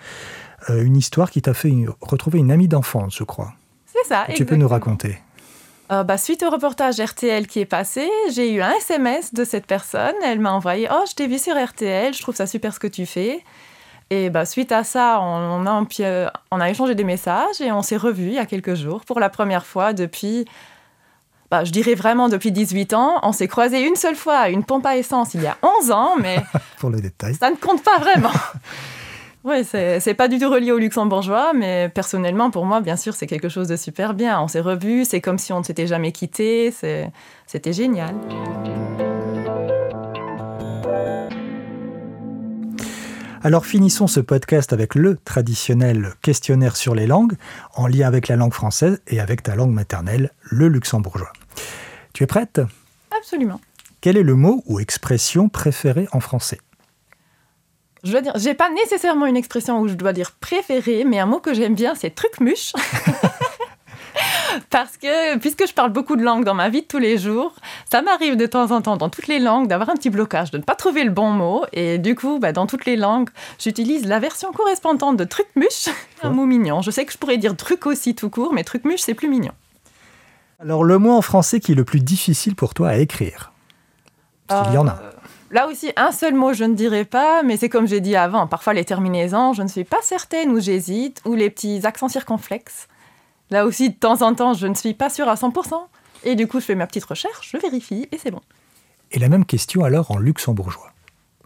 Euh, 0.69 0.83
une 0.83 0.95
histoire 0.95 1.29
qui 1.29 1.41
t'a 1.41 1.53
fait 1.53 1.73
retrouver 2.01 2.39
une 2.39 2.51
amie 2.51 2.67
d'enfance, 2.67 3.17
je 3.17 3.23
crois. 3.23 3.53
C'est 3.85 4.07
ça. 4.07 4.25
Tu 4.33 4.45
peux 4.45 4.55
nous 4.55 4.67
raconter 4.67 5.17
euh, 5.91 6.03
bah, 6.03 6.17
suite 6.17 6.43
au 6.43 6.49
reportage 6.49 6.99
RTL 6.99 7.47
qui 7.47 7.59
est 7.59 7.65
passé, 7.65 8.09
j'ai 8.31 8.51
eu 8.51 8.61
un 8.61 8.71
SMS 8.73 9.33
de 9.33 9.43
cette 9.43 9.65
personne. 9.65 10.15
Elle 10.23 10.39
m'a 10.39 10.51
envoyé 10.51 10.87
Oh, 10.91 11.03
je 11.07 11.13
t'ai 11.13 11.27
vu 11.27 11.39
sur 11.39 11.55
RTL, 11.55 12.13
je 12.13 12.21
trouve 12.21 12.35
ça 12.35 12.47
super 12.47 12.73
ce 12.73 12.79
que 12.79 12.87
tu 12.87 13.05
fais. 13.05 13.43
Et 14.09 14.29
bah, 14.29 14.45
suite 14.45 14.71
à 14.71 14.83
ça, 14.83 15.19
on, 15.21 15.65
a, 15.65 15.85
on 16.51 16.59
a 16.59 16.69
échangé 16.69 16.95
des 16.95 17.03
messages 17.03 17.59
et 17.59 17.71
on 17.71 17.81
s'est 17.81 17.97
revus 17.97 18.27
il 18.27 18.33
y 18.33 18.39
a 18.39 18.45
quelques 18.45 18.75
jours 18.75 19.03
pour 19.03 19.19
la 19.19 19.29
première 19.29 19.65
fois 19.65 19.91
depuis, 19.93 20.45
bah, 21.51 21.63
je 21.63 21.71
dirais 21.71 21.95
vraiment 21.95 22.29
depuis 22.29 22.51
18 22.51 22.93
ans. 22.93 23.19
On 23.23 23.31
s'est 23.31 23.47
croisé 23.47 23.81
une 23.85 23.95
seule 23.95 24.15
fois 24.15 24.37
à 24.37 24.49
une 24.49 24.63
pompe 24.63 24.85
à 24.85 24.97
essence 24.97 25.33
il 25.33 25.41
y 25.41 25.47
a 25.47 25.57
11 25.81 25.91
ans, 25.91 26.15
mais. 26.19 26.41
pour 26.79 26.89
le 26.89 27.01
détail. 27.01 27.35
Ça 27.35 27.49
ne 27.49 27.55
compte 27.55 27.83
pas 27.83 27.97
vraiment. 27.99 28.31
Oui, 29.49 29.63
c'est 29.63 30.13
pas 30.13 30.27
du 30.27 30.39
tout 30.39 30.49
relié 30.49 30.73
au 30.73 30.77
luxembourgeois, 30.77 31.53
mais 31.53 31.87
personnellement, 31.87 32.51
pour 32.51 32.65
moi, 32.65 32.81
bien 32.81 32.97
sûr, 32.97 33.15
c'est 33.15 33.27
quelque 33.27 33.47
chose 33.47 33.69
de 33.69 33.77
super 33.77 34.13
bien. 34.13 34.41
On 34.41 34.49
s'est 34.49 34.59
revus, 34.59 35.05
c'est 35.05 35.21
comme 35.21 35.37
si 35.37 35.53
on 35.53 35.59
ne 35.59 35.63
s'était 35.63 35.87
jamais 35.87 36.11
quitté, 36.11 36.73
c'était 37.45 37.71
génial. 37.71 38.13
Alors 43.41 43.65
finissons 43.65 44.07
ce 44.07 44.19
podcast 44.19 44.73
avec 44.73 44.95
le 44.95 45.15
traditionnel 45.15 46.15
questionnaire 46.21 46.75
sur 46.75 46.93
les 46.93 47.07
langues, 47.07 47.35
en 47.73 47.87
lien 47.87 48.05
avec 48.05 48.27
la 48.27 48.35
langue 48.35 48.53
française 48.53 49.01
et 49.07 49.21
avec 49.21 49.43
ta 49.43 49.55
langue 49.55 49.71
maternelle, 49.71 50.33
le 50.41 50.67
luxembourgeois. 50.67 51.31
Tu 52.11 52.23
es 52.23 52.27
prête? 52.27 52.59
Absolument. 53.17 53.61
Quel 54.01 54.17
est 54.17 54.23
le 54.23 54.35
mot 54.35 54.61
ou 54.65 54.81
expression 54.81 55.47
préféré 55.47 56.09
en 56.11 56.19
français? 56.19 56.57
Je 58.03 58.11
veux 58.11 58.21
dire, 58.21 58.33
j'ai 58.35 58.53
pas 58.53 58.69
nécessairement 58.69 59.25
une 59.25 59.37
expression 59.37 59.79
où 59.79 59.87
je 59.87 59.95
dois 59.95 60.13
dire 60.13 60.31
préféré, 60.31 61.03
mais 61.03 61.19
un 61.19 61.25
mot 61.25 61.39
que 61.39 61.53
j'aime 61.53 61.75
bien, 61.75 61.95
c'est 61.95 62.11
truc-muche. 62.11 62.73
Parce 64.69 64.97
que, 64.97 65.37
puisque 65.37 65.67
je 65.67 65.73
parle 65.73 65.91
beaucoup 65.91 66.15
de 66.15 66.23
langues 66.23 66.43
dans 66.43 66.53
ma 66.53 66.69
vie 66.69 66.81
de 66.81 66.87
tous 66.87 66.97
les 66.97 67.17
jours, 67.17 67.53
ça 67.91 68.01
m'arrive 68.01 68.35
de 68.35 68.45
temps 68.45 68.71
en 68.71 68.81
temps, 68.81 68.97
dans 68.97 69.09
toutes 69.09 69.27
les 69.27 69.39
langues, 69.39 69.67
d'avoir 69.67 69.89
un 69.89 69.93
petit 69.93 70.09
blocage, 70.09 70.51
de 70.51 70.57
ne 70.57 70.63
pas 70.63 70.75
trouver 70.75 71.03
le 71.03 71.11
bon 71.11 71.29
mot. 71.29 71.65
Et 71.73 71.97
du 71.97 72.15
coup, 72.15 72.39
bah, 72.39 72.51
dans 72.51 72.67
toutes 72.67 72.85
les 72.85 72.95
langues, 72.95 73.29
j'utilise 73.59 74.05
la 74.05 74.19
version 74.19 74.51
correspondante 74.51 75.17
de 75.17 75.23
truc-muche, 75.23 75.89
un 76.23 76.29
mot 76.29 76.45
mignon. 76.45 76.81
Je 76.81 76.91
sais 76.91 77.05
que 77.05 77.13
je 77.13 77.17
pourrais 77.17 77.37
dire 77.37 77.55
truc 77.55 77.85
aussi 77.85 78.15
tout 78.15 78.29
court, 78.29 78.53
mais 78.53 78.63
truc-muche, 78.63 79.01
c'est 79.01 79.13
plus 79.13 79.29
mignon. 79.29 79.53
Alors, 80.59 80.83
le 80.83 80.97
mot 80.97 81.11
en 81.11 81.21
français 81.21 81.59
qui 81.59 81.73
est 81.73 81.75
le 81.75 81.85
plus 81.85 81.99
difficile 81.99 82.55
pour 82.55 82.73
toi 82.73 82.89
à 82.89 82.95
écrire? 82.95 83.51
Parce 84.47 84.67
qu'il 84.67 84.75
y 84.75 84.77
en 84.77 84.87
a. 84.87 84.99
Là 85.49 85.67
aussi, 85.67 85.91
un 85.95 86.11
seul 86.11 86.35
mot, 86.35 86.51
je 86.53 86.65
ne 86.65 86.73
dirais 86.73 87.05
pas, 87.05 87.41
mais 87.41 87.55
c'est 87.55 87.69
comme 87.69 87.87
j'ai 87.87 88.01
dit 88.01 88.17
avant, 88.17 88.47
parfois 88.47 88.73
les 88.73 88.83
terminaisons, 88.83 89.53
je 89.53 89.63
ne 89.63 89.67
suis 89.67 89.85
pas 89.85 90.01
certaine 90.01 90.51
ou 90.51 90.59
j'hésite, 90.59 91.21
ou 91.25 91.35
les 91.35 91.49
petits 91.49 91.85
accents 91.85 92.09
circonflexes. 92.09 92.87
Là 93.49 93.65
aussi, 93.65 93.89
de 93.89 93.95
temps 93.95 94.21
en 94.23 94.35
temps, 94.35 94.53
je 94.53 94.67
ne 94.67 94.73
suis 94.73 94.93
pas 94.93 95.09
sûre 95.09 95.29
à 95.29 95.35
100%. 95.35 95.75
Et 96.25 96.35
du 96.35 96.47
coup, 96.47 96.59
je 96.59 96.65
fais 96.65 96.75
ma 96.75 96.85
petite 96.85 97.05
recherche, 97.05 97.51
je 97.53 97.57
vérifie, 97.57 98.09
et 98.11 98.17
c'est 98.17 98.31
bon. 98.31 98.41
Et 99.11 99.19
la 99.19 99.29
même 99.29 99.45
question 99.45 99.85
alors 99.85 100.11
en 100.11 100.17
luxembourgeois. 100.17 100.91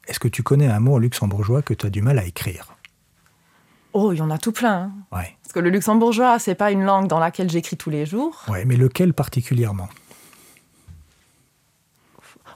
Est-ce 0.07 0.19
que 0.19 0.27
tu 0.27 0.41
connais 0.41 0.67
un 0.67 0.79
mot 0.79 0.95
en 0.95 0.97
luxembourgeois 0.97 1.61
que 1.61 1.75
tu 1.75 1.85
as 1.85 1.91
du 1.91 2.01
mal 2.01 2.17
à 2.17 2.25
écrire? 2.25 2.73
Oh, 3.93 4.13
il 4.13 4.17
y 4.17 4.21
en 4.21 4.31
a 4.31 4.39
tout 4.39 4.51
plein. 4.51 4.73
Hein. 4.73 4.91
Ouais. 5.11 5.37
Parce 5.43 5.53
que 5.53 5.59
le 5.59 5.69
luxembourgeois, 5.69 6.39
c'est 6.39 6.55
pas 6.55 6.71
une 6.71 6.83
langue 6.83 7.07
dans 7.07 7.19
laquelle 7.19 7.49
j'écris 7.49 7.77
tous 7.77 7.89
les 7.91 8.07
jours. 8.07 8.43
Ouais, 8.47 8.65
mais 8.65 8.77
lequel 8.77 9.13
particulièrement? 9.13 9.89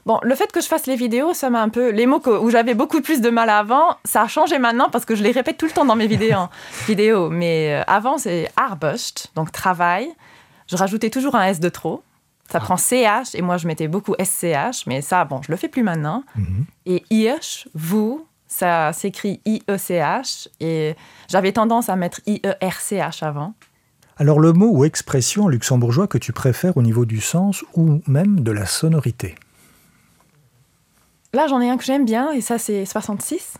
Bon, 0.06 0.20
le 0.22 0.36
fait 0.36 0.52
que 0.52 0.60
je 0.60 0.68
fasse 0.68 0.86
les 0.86 0.94
vidéos, 0.94 1.34
ça 1.34 1.50
m'a 1.50 1.60
un 1.60 1.68
peu. 1.68 1.90
Les 1.90 2.06
mots 2.06 2.22
où 2.40 2.48
j'avais 2.48 2.74
beaucoup 2.74 3.02
plus 3.02 3.20
de 3.20 3.28
mal 3.28 3.50
avant, 3.50 3.96
ça 4.04 4.22
a 4.22 4.28
changé 4.28 4.58
maintenant 4.60 4.88
parce 4.88 5.04
que 5.04 5.16
je 5.16 5.22
les 5.24 5.32
répète 5.32 5.58
tout 5.58 5.66
le 5.66 5.72
temps 5.72 5.84
dans 5.84 5.96
mes 5.96 6.06
vidéos. 6.06 7.28
Mais 7.30 7.74
euh, 7.74 7.82
avant, 7.88 8.16
c'est 8.16 8.48
arbust, 8.56 9.32
donc 9.34 9.50
travail. 9.50 10.08
Je 10.68 10.76
rajoutais 10.76 11.10
toujours 11.10 11.34
un 11.34 11.46
S 11.46 11.58
de 11.58 11.68
trop. 11.68 12.04
Ça 12.48 12.60
prend 12.60 12.76
CH 12.76 13.34
et 13.34 13.42
moi 13.42 13.56
je 13.56 13.66
mettais 13.66 13.88
beaucoup 13.88 14.14
SCH, 14.22 14.86
mais 14.86 15.00
ça, 15.00 15.24
bon, 15.24 15.42
je 15.42 15.50
le 15.50 15.56
fais 15.56 15.66
plus 15.66 15.82
maintenant. 15.82 16.22
Mhm. 16.36 16.64
Et 16.86 17.02
IH, 17.10 17.66
vous, 17.74 18.24
ça 18.46 18.92
s'écrit 18.92 19.40
IECH 19.44 20.48
et 20.60 20.94
j'avais 21.28 21.50
tendance 21.50 21.88
à 21.88 21.96
mettre 21.96 22.20
IERCH 22.26 23.22
avant. 23.22 23.54
Alors 24.16 24.38
le 24.38 24.52
mot 24.52 24.70
ou 24.70 24.84
expression 24.84 25.48
luxembourgeois 25.48 26.06
que 26.06 26.18
tu 26.18 26.32
préfères 26.32 26.76
au 26.76 26.82
niveau 26.82 27.04
du 27.04 27.20
sens 27.20 27.64
ou 27.74 28.00
même 28.06 28.40
de 28.40 28.52
la 28.52 28.64
sonorité? 28.64 29.34
Là, 31.32 31.46
j'en 31.48 31.60
ai 31.60 31.68
un 31.68 31.76
que 31.76 31.84
j'aime 31.84 32.04
bien, 32.04 32.30
et 32.32 32.40
ça, 32.40 32.58
c'est 32.58 32.86
66. 32.86 33.54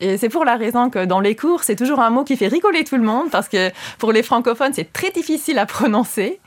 Et 0.00 0.18
c'est 0.18 0.28
pour 0.28 0.44
la 0.44 0.56
raison 0.56 0.90
que 0.90 1.04
dans 1.04 1.20
les 1.20 1.34
cours, 1.34 1.62
c'est 1.62 1.76
toujours 1.76 2.00
un 2.00 2.10
mot 2.10 2.24
qui 2.24 2.36
fait 2.36 2.48
rigoler 2.48 2.84
tout 2.84 2.96
le 2.96 3.02
monde, 3.02 3.30
parce 3.30 3.48
que 3.48 3.70
pour 3.98 4.12
les 4.12 4.22
francophones, 4.22 4.72
c'est 4.74 4.92
très 4.92 5.10
difficile 5.10 5.58
à 5.58 5.66
prononcer. 5.66 6.40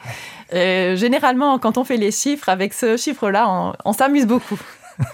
généralement, 0.51 1.59
quand 1.59 1.77
on 1.77 1.83
fait 1.83 1.97
les 1.97 2.11
chiffres, 2.11 2.49
avec 2.49 2.73
ce 2.73 2.97
chiffre-là, 2.97 3.49
on, 3.49 3.73
on 3.85 3.93
s'amuse 3.93 4.27
beaucoup. 4.27 4.59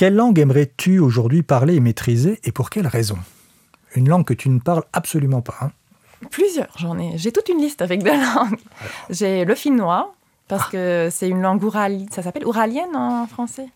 Quelle 0.00 0.14
langue 0.14 0.38
aimerais-tu 0.38 0.98
aujourd'hui 0.98 1.42
parler 1.42 1.74
et 1.74 1.80
maîtriser, 1.80 2.40
et 2.44 2.52
pour 2.52 2.70
quelle 2.70 2.86
raison? 2.86 3.18
Une 3.94 4.08
langue 4.08 4.24
que 4.24 4.32
tu 4.32 4.48
ne 4.48 4.58
parles 4.58 4.84
absolument 4.94 5.42
pas. 5.42 5.56
Hein? 5.60 5.72
Plusieurs, 6.30 6.72
j'en 6.78 6.98
ai. 6.98 7.18
J'ai 7.18 7.32
toute 7.32 7.50
une 7.50 7.58
liste 7.58 7.82
avec 7.82 8.02
des 8.02 8.16
langues. 8.16 8.58
J'ai 9.10 9.44
le 9.44 9.54
finnois, 9.54 10.14
parce 10.50 10.64
ah. 10.66 10.72
que 10.72 11.08
c'est 11.10 11.28
une 11.28 11.40
langue 11.40 11.62
ouralienne. 11.62 12.08
Ça 12.10 12.22
s'appelle 12.22 12.44
ouralienne 12.44 12.94
en 12.94 13.26
français? 13.26 13.68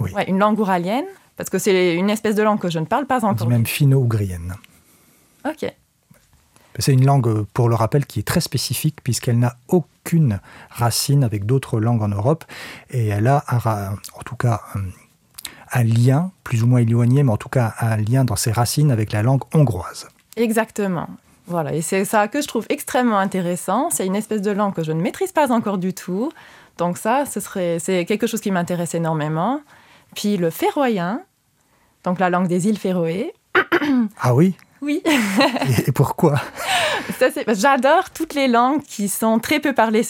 Oui. 0.00 0.12
Ouais, 0.12 0.28
une 0.28 0.38
langue 0.38 0.58
ouralienne, 0.60 1.06
parce 1.36 1.50
que 1.50 1.58
c'est 1.58 1.94
une 1.94 2.10
espèce 2.10 2.34
de 2.36 2.42
langue 2.42 2.60
que 2.60 2.68
je 2.68 2.78
ne 2.78 2.84
parle 2.84 3.06
pas 3.06 3.24
encore. 3.24 3.46
On 3.46 3.50
dit 3.50 3.56
même 3.56 3.66
finno-ougrienne. 3.66 4.54
Ok. 5.48 5.72
C'est 6.78 6.92
une 6.92 7.06
langue, 7.06 7.44
pour 7.54 7.68
le 7.68 7.74
rappel, 7.74 8.04
qui 8.04 8.18
est 8.18 8.24
très 8.24 8.40
spécifique 8.40 8.98
puisqu'elle 9.02 9.38
n'a 9.38 9.56
aucune 9.68 10.40
racine 10.70 11.24
avec 11.24 11.46
d'autres 11.46 11.80
langues 11.80 12.02
en 12.02 12.08
Europe 12.08 12.44
et 12.90 13.08
elle 13.08 13.28
a, 13.28 13.44
en 14.14 14.22
tout 14.24 14.36
cas, 14.36 14.60
un 15.72 15.84
lien, 15.84 16.32
plus 16.42 16.64
ou 16.64 16.66
moins 16.66 16.80
éloigné, 16.80 17.22
mais 17.22 17.32
en 17.32 17.36
tout 17.36 17.48
cas 17.48 17.74
un 17.80 17.96
lien 17.96 18.24
dans 18.24 18.36
ses 18.36 18.52
racines 18.52 18.90
avec 18.90 19.12
la 19.12 19.22
langue 19.22 19.42
hongroise. 19.54 20.08
Exactement. 20.36 21.08
Voilà, 21.46 21.74
et 21.74 21.82
c'est 21.82 22.04
ça 22.04 22.28
que 22.28 22.40
je 22.40 22.46
trouve 22.48 22.66
extrêmement 22.70 23.18
intéressant. 23.18 23.90
C'est 23.90 24.06
une 24.06 24.16
espèce 24.16 24.40
de 24.40 24.50
langue 24.50 24.74
que 24.74 24.82
je 24.82 24.92
ne 24.92 25.00
maîtrise 25.00 25.32
pas 25.32 25.52
encore 25.52 25.78
du 25.78 25.92
tout. 25.92 26.30
Donc 26.78 26.96
ça, 26.98 27.26
ce 27.26 27.38
serait, 27.40 27.78
c'est 27.78 28.04
quelque 28.04 28.26
chose 28.26 28.40
qui 28.40 28.50
m'intéresse 28.50 28.94
énormément. 28.94 29.60
Puis 30.14 30.36
le 30.36 30.50
féroïen, 30.50 31.20
donc 32.02 32.18
la 32.18 32.30
langue 32.30 32.48
des 32.48 32.68
îles 32.68 32.78
Féroé. 32.78 33.34
Ah 34.20 34.34
oui? 34.34 34.56
Oui. 34.80 35.02
et 35.86 35.92
pourquoi? 35.92 36.40
J'adore 37.48 38.10
toutes 38.10 38.34
les 38.34 38.48
langues 38.48 38.82
qui 38.82 39.08
sont 39.08 39.38
très 39.38 39.60
peu 39.60 39.72
parlées 39.72 40.02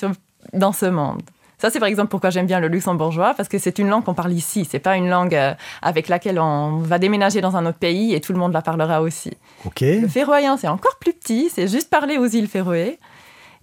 dans 0.52 0.72
ce 0.72 0.86
monde. 0.86 1.22
Ça, 1.64 1.70
c'est 1.70 1.80
par 1.80 1.88
exemple 1.88 2.10
pourquoi 2.10 2.28
j'aime 2.28 2.44
bien 2.44 2.60
le 2.60 2.68
luxembourgeois, 2.68 3.32
parce 3.32 3.48
que 3.48 3.56
c'est 3.56 3.78
une 3.78 3.88
langue 3.88 4.04
qu'on 4.04 4.12
parle 4.12 4.34
ici. 4.34 4.68
C'est 4.70 4.78
pas 4.78 4.98
une 4.98 5.08
langue 5.08 5.34
euh, 5.34 5.54
avec 5.80 6.08
laquelle 6.08 6.38
on 6.38 6.76
va 6.80 6.98
déménager 6.98 7.40
dans 7.40 7.56
un 7.56 7.64
autre 7.64 7.78
pays 7.78 8.12
et 8.12 8.20
tout 8.20 8.34
le 8.34 8.38
monde 8.38 8.52
la 8.52 8.60
parlera 8.60 9.00
aussi. 9.00 9.30
Ok. 9.64 9.80
Le 9.80 10.06
féroïen, 10.06 10.58
c'est 10.58 10.68
encore 10.68 10.98
plus 11.00 11.14
petit. 11.14 11.48
C'est 11.50 11.66
juste 11.66 11.88
parler 11.88 12.18
aux 12.18 12.26
îles 12.26 12.48
Féroé. 12.48 12.98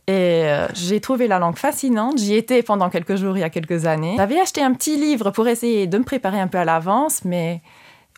Et 0.07 0.45
euh, 0.45 0.67
j'ai 0.73 0.99
trouvé 0.99 1.27
la 1.27 1.37
langue 1.37 1.59
fascinante. 1.59 2.17
J'y 2.17 2.33
étais 2.33 2.63
pendant 2.63 2.89
quelques 2.89 3.17
jours 3.17 3.37
il 3.37 3.41
y 3.41 3.43
a 3.43 3.51
quelques 3.51 3.85
années. 3.85 4.15
J'avais 4.17 4.39
acheté 4.39 4.63
un 4.63 4.73
petit 4.73 4.97
livre 4.97 5.29
pour 5.29 5.47
essayer 5.47 5.85
de 5.85 5.95
me 5.99 6.03
préparer 6.03 6.39
un 6.39 6.47
peu 6.47 6.57
à 6.57 6.65
l'avance, 6.65 7.23
mais 7.23 7.61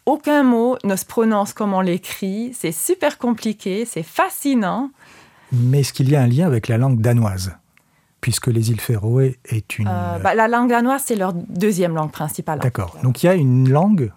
aucun 0.05 0.43
mot 0.43 0.77
ne 0.85 0.95
se 0.95 1.03
prononce 1.03 1.51
comme 1.51 1.73
on 1.73 1.81
l'écrit. 1.81 2.53
C'est 2.57 2.71
super 2.71 3.17
compliqué, 3.17 3.83
c'est 3.83 4.03
fascinant. 4.03 4.91
Mais 5.51 5.81
est-ce 5.81 5.91
qu'il 5.91 6.09
y 6.09 6.15
a 6.15 6.21
un 6.21 6.27
lien 6.27 6.47
avec 6.47 6.69
la 6.69 6.77
langue 6.77 7.01
danoise? 7.01 7.57
Puisque 8.23 8.47
les 8.47 8.71
îles 8.71 8.79
Féroé 8.79 9.37
est 9.43 9.77
une... 9.77 9.89
Euh, 9.89 10.17
bah, 10.17 10.33
la 10.33 10.47
langue 10.47 10.69
danoise, 10.69 11.03
c'est 11.05 11.17
leur 11.17 11.33
deuxième 11.33 11.93
langue 11.93 12.11
principale. 12.11 12.59
D'accord. 12.59 12.95
Donc 13.03 13.21
il 13.21 13.25
y 13.25 13.29
a 13.29 13.33
une 13.33 13.69
langue 13.69 14.13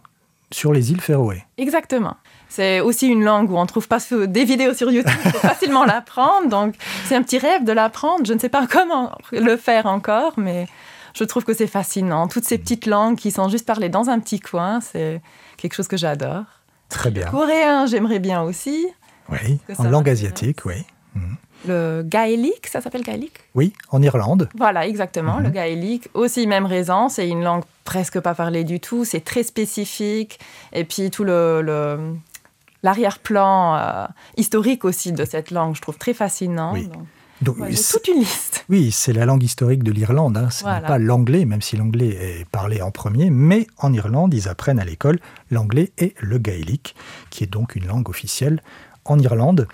sur 0.52 0.72
les 0.72 0.92
îles 0.92 1.00
Féroé. 1.00 1.42
Exactement. 1.58 2.16
C'est 2.48 2.78
aussi 2.78 3.08
une 3.08 3.24
langue 3.24 3.50
où 3.50 3.56
on 3.56 3.62
ne 3.62 3.66
trouve 3.66 3.88
pas 3.88 3.98
des 4.28 4.44
vidéos 4.44 4.74
sur 4.74 4.92
YouTube 4.92 5.18
pour 5.24 5.40
facilement 5.40 5.84
l'apprendre. 5.84 6.48
Donc 6.48 6.76
c'est 7.06 7.16
un 7.16 7.22
petit 7.24 7.38
rêve 7.38 7.64
de 7.64 7.72
l'apprendre. 7.72 8.24
Je 8.24 8.32
ne 8.32 8.38
sais 8.38 8.48
pas 8.48 8.68
comment 8.68 9.10
le 9.32 9.56
faire 9.56 9.86
encore, 9.86 10.34
mais 10.36 10.68
je 11.12 11.24
trouve 11.24 11.42
que 11.42 11.52
c'est 11.52 11.66
fascinant. 11.66 12.28
Toutes 12.28 12.44
ces 12.44 12.58
petites 12.58 12.86
langues 12.86 13.16
qui 13.16 13.32
sont 13.32 13.48
juste 13.48 13.66
parlées 13.66 13.88
dans 13.88 14.08
un 14.08 14.20
petit 14.20 14.38
coin, 14.38 14.80
c'est 14.80 15.20
quelque 15.56 15.74
chose 15.74 15.88
que 15.88 15.96
j'adore. 15.96 16.44
Très 16.90 17.10
bien. 17.10 17.26
coréen, 17.26 17.86
j'aimerais 17.86 18.20
bien 18.20 18.42
aussi. 18.42 18.86
Oui, 19.30 19.58
en 19.78 19.84
langue 19.88 20.08
asiatique, 20.08 20.64
oui. 20.64 20.86
Le 21.66 22.02
gaélique, 22.04 22.66
ça 22.66 22.80
s'appelle 22.80 23.02
gaélique? 23.02 23.38
Oui, 23.54 23.72
en 23.90 24.02
Irlande. 24.02 24.48
Voilà, 24.56 24.86
exactement, 24.86 25.38
le 25.38 25.48
mhm. 25.48 25.52
gaélique. 25.52 26.08
Aussi, 26.14 26.46
même 26.46 26.66
raison, 26.66 27.08
c'est 27.08 27.28
une 27.28 27.42
langue 27.42 27.64
presque 27.84 28.20
pas 28.20 28.34
parlée 28.34 28.64
du 28.64 28.80
tout, 28.80 29.04
c'est 29.04 29.24
très 29.24 29.42
spécifique. 29.42 30.38
Et 30.72 30.84
puis 30.84 31.10
tout 31.10 31.24
le, 31.24 32.14
l'arrière-plan 32.82 33.76
euh, 33.76 34.06
historique 34.36 34.84
aussi 34.84 35.12
de 35.12 35.24
cette 35.24 35.50
langue, 35.50 35.74
je 35.74 35.80
trouve 35.80 35.98
très 35.98 36.14
fascinant. 36.14 36.72
Oui. 36.74 36.88
Donc, 37.42 37.56
toute 37.58 38.08
une 38.08 38.20
liste. 38.20 38.64
Oui, 38.70 38.90
c'est 38.90 39.12
la 39.12 39.26
langue 39.26 39.42
historique 39.42 39.82
de 39.82 39.92
l'Irlande. 39.92 40.38
Hein. 40.38 40.48
Ce 40.50 40.64
n'est 40.64 40.80
pas 40.80 40.98
l'anglais, 40.98 41.44
même 41.44 41.60
si 41.60 41.76
l'anglais 41.76 42.08
est 42.08 42.48
parlé 42.48 42.80
en 42.80 42.90
premier. 42.90 43.28
Mais 43.28 43.66
en 43.76 43.92
Irlande, 43.92 44.32
ils 44.32 44.48
apprennent 44.48 44.78
à 44.78 44.86
l'école 44.86 45.18
l'anglais 45.50 45.92
et 45.98 46.14
le 46.18 46.38
gaélique, 46.38 46.94
qui 47.28 47.44
est 47.44 47.46
donc 47.46 47.76
une 47.76 47.86
langue 47.86 48.08
officielle 48.08 48.62
en 49.04 49.18
Irlande. 49.18 49.68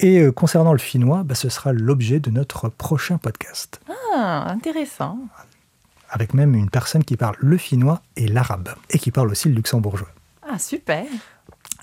Et 0.00 0.20
euh, 0.20 0.32
concernant 0.32 0.72
le 0.72 0.78
finnois, 0.78 1.22
bah, 1.22 1.34
ce 1.34 1.48
sera 1.48 1.72
l'objet 1.72 2.20
de 2.20 2.30
notre 2.30 2.68
prochain 2.68 3.18
podcast. 3.18 3.80
Ah, 4.14 4.46
intéressant. 4.48 5.18
Avec 6.10 6.34
même 6.34 6.54
une 6.54 6.70
personne 6.70 7.04
qui 7.04 7.16
parle 7.16 7.36
le 7.38 7.56
finnois 7.56 8.02
et 8.16 8.28
l'arabe, 8.28 8.74
et 8.90 8.98
qui 8.98 9.10
parle 9.10 9.30
aussi 9.30 9.48
le 9.48 9.54
luxembourgeois. 9.54 10.08
Ah, 10.48 10.58
super. 10.58 11.04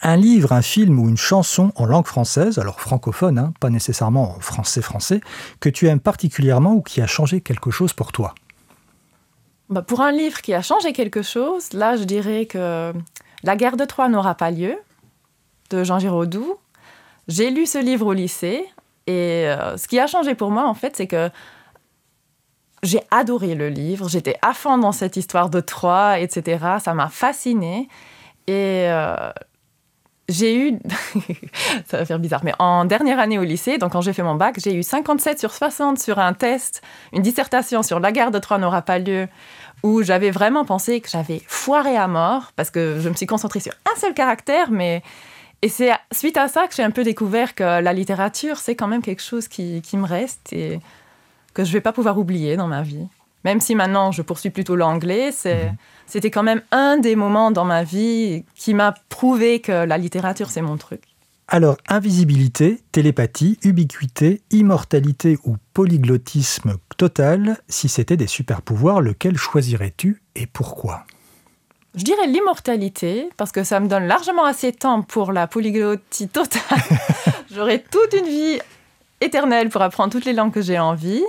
Un 0.01 0.15
livre, 0.15 0.51
un 0.51 0.61
film 0.61 0.99
ou 0.99 1.09
une 1.09 1.17
chanson 1.17 1.71
en 1.75 1.85
langue 1.85 2.07
française, 2.07 2.59
alors 2.59 2.81
francophone, 2.81 3.39
hein, 3.39 3.53
pas 3.59 3.69
nécessairement 3.69 4.37
français-français, 4.39 5.21
que 5.59 5.69
tu 5.69 5.87
aimes 5.87 5.99
particulièrement 5.99 6.73
ou 6.73 6.81
qui 6.81 7.01
a 7.01 7.07
changé 7.07 7.41
quelque 7.41 7.71
chose 7.71 7.93
pour 7.93 8.11
toi? 8.11 8.35
Bah, 9.69 9.81
Pour 9.81 10.01
un 10.01 10.11
livre 10.11 10.41
qui 10.41 10.53
a 10.53 10.61
changé 10.61 10.93
quelque 10.93 11.21
chose, 11.21 11.73
là 11.73 11.95
je 11.95 12.03
dirais 12.03 12.45
que 12.45 12.93
La 13.43 13.55
guerre 13.55 13.77
de 13.77 13.85
Troie 13.85 14.09
n'aura 14.09 14.35
pas 14.35 14.51
lieu, 14.51 14.75
de 15.69 15.83
Jean 15.83 15.99
Giraudoux. 15.99 16.57
J'ai 17.27 17.49
lu 17.49 17.65
ce 17.65 17.77
livre 17.77 18.07
au 18.07 18.13
lycée 18.13 18.65
et 19.07 19.47
euh, 19.47 19.77
ce 19.77 19.87
qui 19.87 19.99
a 19.99 20.07
changé 20.07 20.35
pour 20.35 20.51
moi, 20.51 20.67
en 20.67 20.73
fait, 20.73 20.95
c'est 20.95 21.07
que 21.07 21.29
j'ai 22.83 23.01
adoré 23.11 23.55
le 23.55 23.69
livre. 23.69 24.09
J'étais 24.09 24.35
à 24.41 24.53
fond 24.53 24.77
dans 24.77 24.91
cette 24.91 25.15
histoire 25.15 25.49
de 25.49 25.61
Troie, 25.61 26.19
etc. 26.19 26.65
Ça 26.83 26.93
m'a 26.93 27.09
fascinée. 27.09 27.87
Et 28.47 28.85
euh, 28.87 29.31
j'ai 30.29 30.57
eu, 30.57 30.79
ça 31.85 31.97
va 31.97 32.05
faire 32.05 32.19
bizarre, 32.19 32.41
mais 32.43 32.53
en 32.59 32.85
dernière 32.85 33.19
année 33.19 33.39
au 33.39 33.43
lycée, 33.43 33.77
donc 33.77 33.93
quand 33.93 34.01
j'ai 34.01 34.13
fait 34.13 34.23
mon 34.23 34.35
bac, 34.35 34.55
j'ai 34.57 34.73
eu 34.73 34.83
57 34.83 35.39
sur 35.39 35.53
60 35.53 35.99
sur 35.99 36.19
un 36.19 36.33
test, 36.33 36.81
une 37.13 37.21
dissertation 37.21 37.83
sur 37.83 37.99
la 37.99 38.11
guerre 38.11 38.31
de 38.31 38.39
Troie 38.39 38.57
n'aura 38.57 38.81
pas 38.81 38.99
lieu, 38.99 39.27
où 39.83 40.01
j'avais 40.01 40.31
vraiment 40.31 40.65
pensé 40.65 41.01
que 41.01 41.09
j'avais 41.09 41.41
foiré 41.47 41.95
à 41.97 42.07
mort, 42.07 42.51
parce 42.55 42.69
que 42.69 42.99
je 42.99 43.09
me 43.09 43.15
suis 43.15 43.25
concentrée 43.25 43.59
sur 43.59 43.73
un 43.93 43.99
seul 43.99 44.13
caractère, 44.13 44.71
mais 44.71 45.03
et 45.63 45.69
c'est 45.69 45.91
suite 46.11 46.35
à 46.35 46.49
ça 46.49 46.67
que 46.67 46.75
j'ai 46.75 46.83
un 46.83 46.91
peu 46.91 47.05
découvert 47.05 47.55
que 47.55 47.63
la 47.63 47.93
littérature, 47.93 48.57
c'est 48.57 48.75
quand 48.75 48.89
même 48.89 49.01
quelque 49.01 49.21
chose 49.21 49.47
qui, 49.47 49.81
me 49.93 50.05
reste 50.05 50.51
et 50.51 50.81
que 51.53 51.63
je 51.63 51.69
ne 51.69 51.73
vais 51.73 51.81
pas 51.81 51.93
pouvoir 51.93 52.17
oublier 52.17 52.57
dans 52.57 52.67
ma 52.67 52.81
vie. 52.81 53.07
Même 53.45 53.61
si 53.61 53.73
maintenant 53.73 54.11
je 54.11 54.21
poursuis 54.21 54.49
plutôt 54.49 54.75
l'anglais, 54.75 55.29
mhm. 55.45 55.77
c'était 56.05 56.31
quand 56.31 56.43
même 56.43 56.61
un 56.71 56.97
des 56.97 57.15
moments 57.15 57.49
dans 57.49 57.63
ma 57.63 57.85
vie 57.85 58.43
qui 58.55 58.73
m'a 58.73 58.93
prouvé 59.07 59.61
que 59.61 59.85
la 59.85 59.97
littérature, 59.97 60.49
c'est 60.49 60.61
mon 60.61 60.75
truc. 60.75 61.01
Alors, 61.47 61.77
invisibilité, 61.87 62.81
télépathie, 62.91 63.57
ubiquité, 63.63 64.41
immortalité 64.51 65.37
ou 65.45 65.55
polyglottisme 65.73 66.75
total, 66.97 67.57
si 67.69 67.87
c'était 67.87 68.17
des 68.17 68.27
super-pouvoirs, 68.27 68.99
lequel 68.99 69.37
choisirais-tu 69.37 70.21
et 70.35 70.45
pourquoi? 70.45 71.05
Je 71.95 72.03
dirais 72.03 72.27
l'immortalité, 72.27 73.29
parce 73.37 73.51
que 73.51 73.63
ça 73.63 73.79
me 73.79 73.87
donne 73.87 74.07
largement 74.07 74.45
assez 74.45 74.71
de 74.71 74.77
temps 74.77 75.01
pour 75.01 75.31
la 75.31 75.47
polyglottie 75.47 76.27
totale. 76.27 76.61
J'aurai 77.53 77.83
toute 77.83 78.13
une 78.13 78.25
vie 78.25 78.59
éternelle 79.21 79.69
pour 79.69 79.81
apprendre 79.81 80.11
toutes 80.11 80.25
les 80.25 80.33
langues 80.33 80.51
que 80.51 80.61
j'ai 80.61 80.79
envie. 80.79 81.23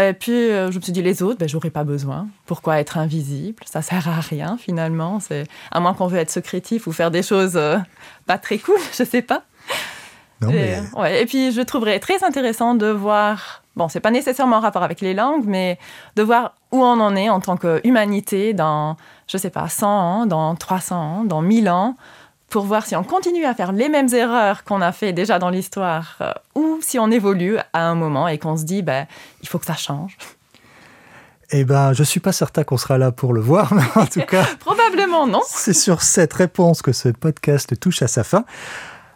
Et 0.00 0.14
puis, 0.14 0.32
euh, 0.32 0.70
je 0.70 0.78
me 0.78 0.82
suis 0.82 0.92
dit, 0.92 1.02
les 1.02 1.22
autres, 1.22 1.38
ben, 1.38 1.48
j'aurais 1.48 1.70
pas 1.70 1.84
besoin. 1.84 2.28
Pourquoi 2.46 2.78
être 2.78 2.96
invisible? 2.96 3.62
Ça 3.66 3.82
sert 3.82 4.08
à 4.08 4.20
rien, 4.20 4.56
finalement. 4.56 5.20
C'est 5.20 5.44
À 5.70 5.80
moins 5.80 5.92
qu'on 5.92 6.06
veut 6.06 6.18
être 6.18 6.30
secrétif 6.30 6.86
ou 6.86 6.92
faire 6.92 7.10
des 7.10 7.22
choses 7.22 7.56
euh, 7.56 7.76
pas 8.26 8.38
très 8.38 8.58
cool, 8.58 8.78
je 8.96 9.04
sais 9.04 9.20
pas. 9.20 9.42
et, 10.42 10.76
ouais, 10.96 11.22
et 11.22 11.26
puis, 11.26 11.52
je 11.52 11.60
trouverais 11.60 11.98
très 11.98 12.24
intéressant 12.24 12.74
de 12.74 12.86
voir. 12.86 13.62
Bon, 13.76 13.88
c'est 13.88 14.00
pas 14.00 14.10
nécessairement 14.10 14.56
en 14.56 14.60
rapport 14.60 14.82
avec 14.82 15.00
les 15.00 15.12
langues, 15.12 15.44
mais 15.46 15.78
de 16.16 16.22
voir 16.22 16.54
où 16.72 16.82
on 16.82 17.00
en 17.00 17.14
est 17.14 17.28
en 17.28 17.40
tant 17.40 17.56
qu'humanité 17.56 18.54
dans 18.54 18.96
je 19.32 19.38
sais 19.38 19.50
pas, 19.50 19.68
100 19.68 19.86
ans, 19.88 20.26
dans 20.26 20.54
300 20.54 20.96
ans, 20.96 21.24
dans 21.24 21.40
1000 21.40 21.70
ans, 21.70 21.96
pour 22.50 22.64
voir 22.64 22.84
si 22.84 22.94
on 22.96 23.02
continue 23.02 23.46
à 23.46 23.54
faire 23.54 23.72
les 23.72 23.88
mêmes 23.88 24.12
erreurs 24.12 24.62
qu'on 24.64 24.82
a 24.82 24.92
fait 24.92 25.14
déjà 25.14 25.38
dans 25.38 25.48
l'histoire, 25.48 26.18
euh, 26.20 26.32
ou 26.54 26.78
si 26.82 26.98
on 26.98 27.10
évolue 27.10 27.56
à 27.72 27.88
un 27.88 27.94
moment 27.94 28.28
et 28.28 28.36
qu'on 28.36 28.58
se 28.58 28.64
dit, 28.64 28.82
ben, 28.82 29.06
il 29.42 29.48
faut 29.48 29.58
que 29.58 29.64
ça 29.64 29.74
change. 29.74 30.18
Eh 31.50 31.64
ben, 31.64 31.94
je 31.94 32.02
suis 32.02 32.20
pas 32.20 32.32
certain 32.32 32.62
qu'on 32.62 32.76
sera 32.76 32.98
là 32.98 33.10
pour 33.10 33.32
le 33.32 33.40
voir, 33.40 33.72
mais 33.72 33.82
en 33.94 34.06
tout 34.06 34.20
cas. 34.28 34.44
Probablement 34.60 35.26
non. 35.26 35.40
C'est 35.46 35.72
sur 35.72 36.02
cette 36.02 36.34
réponse 36.34 36.82
que 36.82 36.92
ce 36.92 37.08
podcast 37.08 37.78
touche 37.80 38.02
à 38.02 38.08
sa 38.08 38.24
fin. 38.24 38.44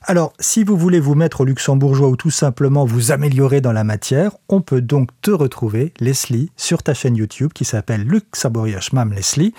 Alors, 0.09 0.33
si 0.39 0.63
vous 0.63 0.77
voulez 0.77 1.01
vous 1.01 1.17
mettre 1.17 1.41
au 1.41 1.45
luxembourgeois 1.45 2.09
ou 2.09 2.15
tout 2.15 2.31
simplement 2.31 2.85
vous 2.85 3.11
améliorer 3.11 3.61
dans 3.61 3.73
la 3.73 3.83
matière, 3.83 4.37
on 4.49 4.61
peut 4.61 4.81
donc 4.81 5.11
te 5.21 5.33
retrouver, 5.33 5.93
Leslie, 5.99 6.53
sur 6.57 6.85
ta 6.85 6.95
chaîne 6.95 7.17
YouTube 7.17 7.53
qui 7.53 7.65
s'appelle 7.65 8.03
Luxembourgisch 8.03 8.91
Schmam 8.91 9.13
Leslie. 9.13 9.53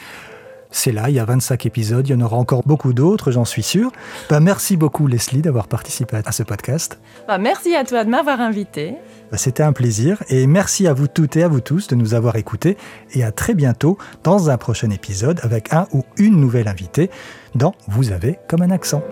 C'est 0.71 0.93
là, 0.93 1.09
il 1.09 1.15
y 1.15 1.19
a 1.19 1.25
25 1.25 1.65
épisodes, 1.65 2.07
il 2.07 2.11
y 2.11 2.15
en 2.15 2.21
aura 2.21 2.37
encore 2.37 2.61
beaucoup 2.65 2.93
d'autres, 2.93 3.31
j'en 3.31 3.43
suis 3.43 3.61
sûr. 3.61 3.91
Ben, 4.29 4.39
merci 4.39 4.77
beaucoup 4.77 5.07
Leslie 5.07 5.41
d'avoir 5.41 5.67
participé 5.67 6.21
à 6.23 6.31
ce 6.31 6.43
podcast. 6.43 6.97
Bah, 7.27 7.37
merci 7.37 7.75
à 7.75 7.83
toi 7.83 8.05
de 8.05 8.09
m'avoir 8.09 8.39
invité. 8.39 8.95
Ben, 9.31 9.37
C'était 9.37 9.63
un 9.63 9.73
plaisir 9.73 10.23
et 10.29 10.47
merci 10.47 10.87
à 10.87 10.93
vous 10.93 11.09
toutes 11.09 11.35
et 11.35 11.43
à 11.43 11.49
vous 11.49 11.61
tous 11.61 11.87
de 11.87 11.95
nous 11.95 12.13
avoir 12.13 12.37
écoutés 12.37 12.77
et 13.11 13.25
à 13.25 13.33
très 13.33 13.53
bientôt 13.53 13.97
dans 14.23 14.49
un 14.49 14.57
prochain 14.57 14.91
épisode 14.91 15.41
avec 15.43 15.73
un 15.73 15.87
ou 15.91 16.05
une 16.15 16.39
nouvelle 16.39 16.69
invitée 16.69 17.09
dans 17.53 17.75
Vous 17.89 18.13
avez 18.13 18.39
comme 18.47 18.61
un 18.61 18.71
accent. 18.71 19.03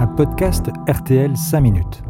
Un 0.00 0.06
podcast 0.14 0.68
RTL 0.86 1.36
5 1.36 1.60
minutes. 1.60 2.07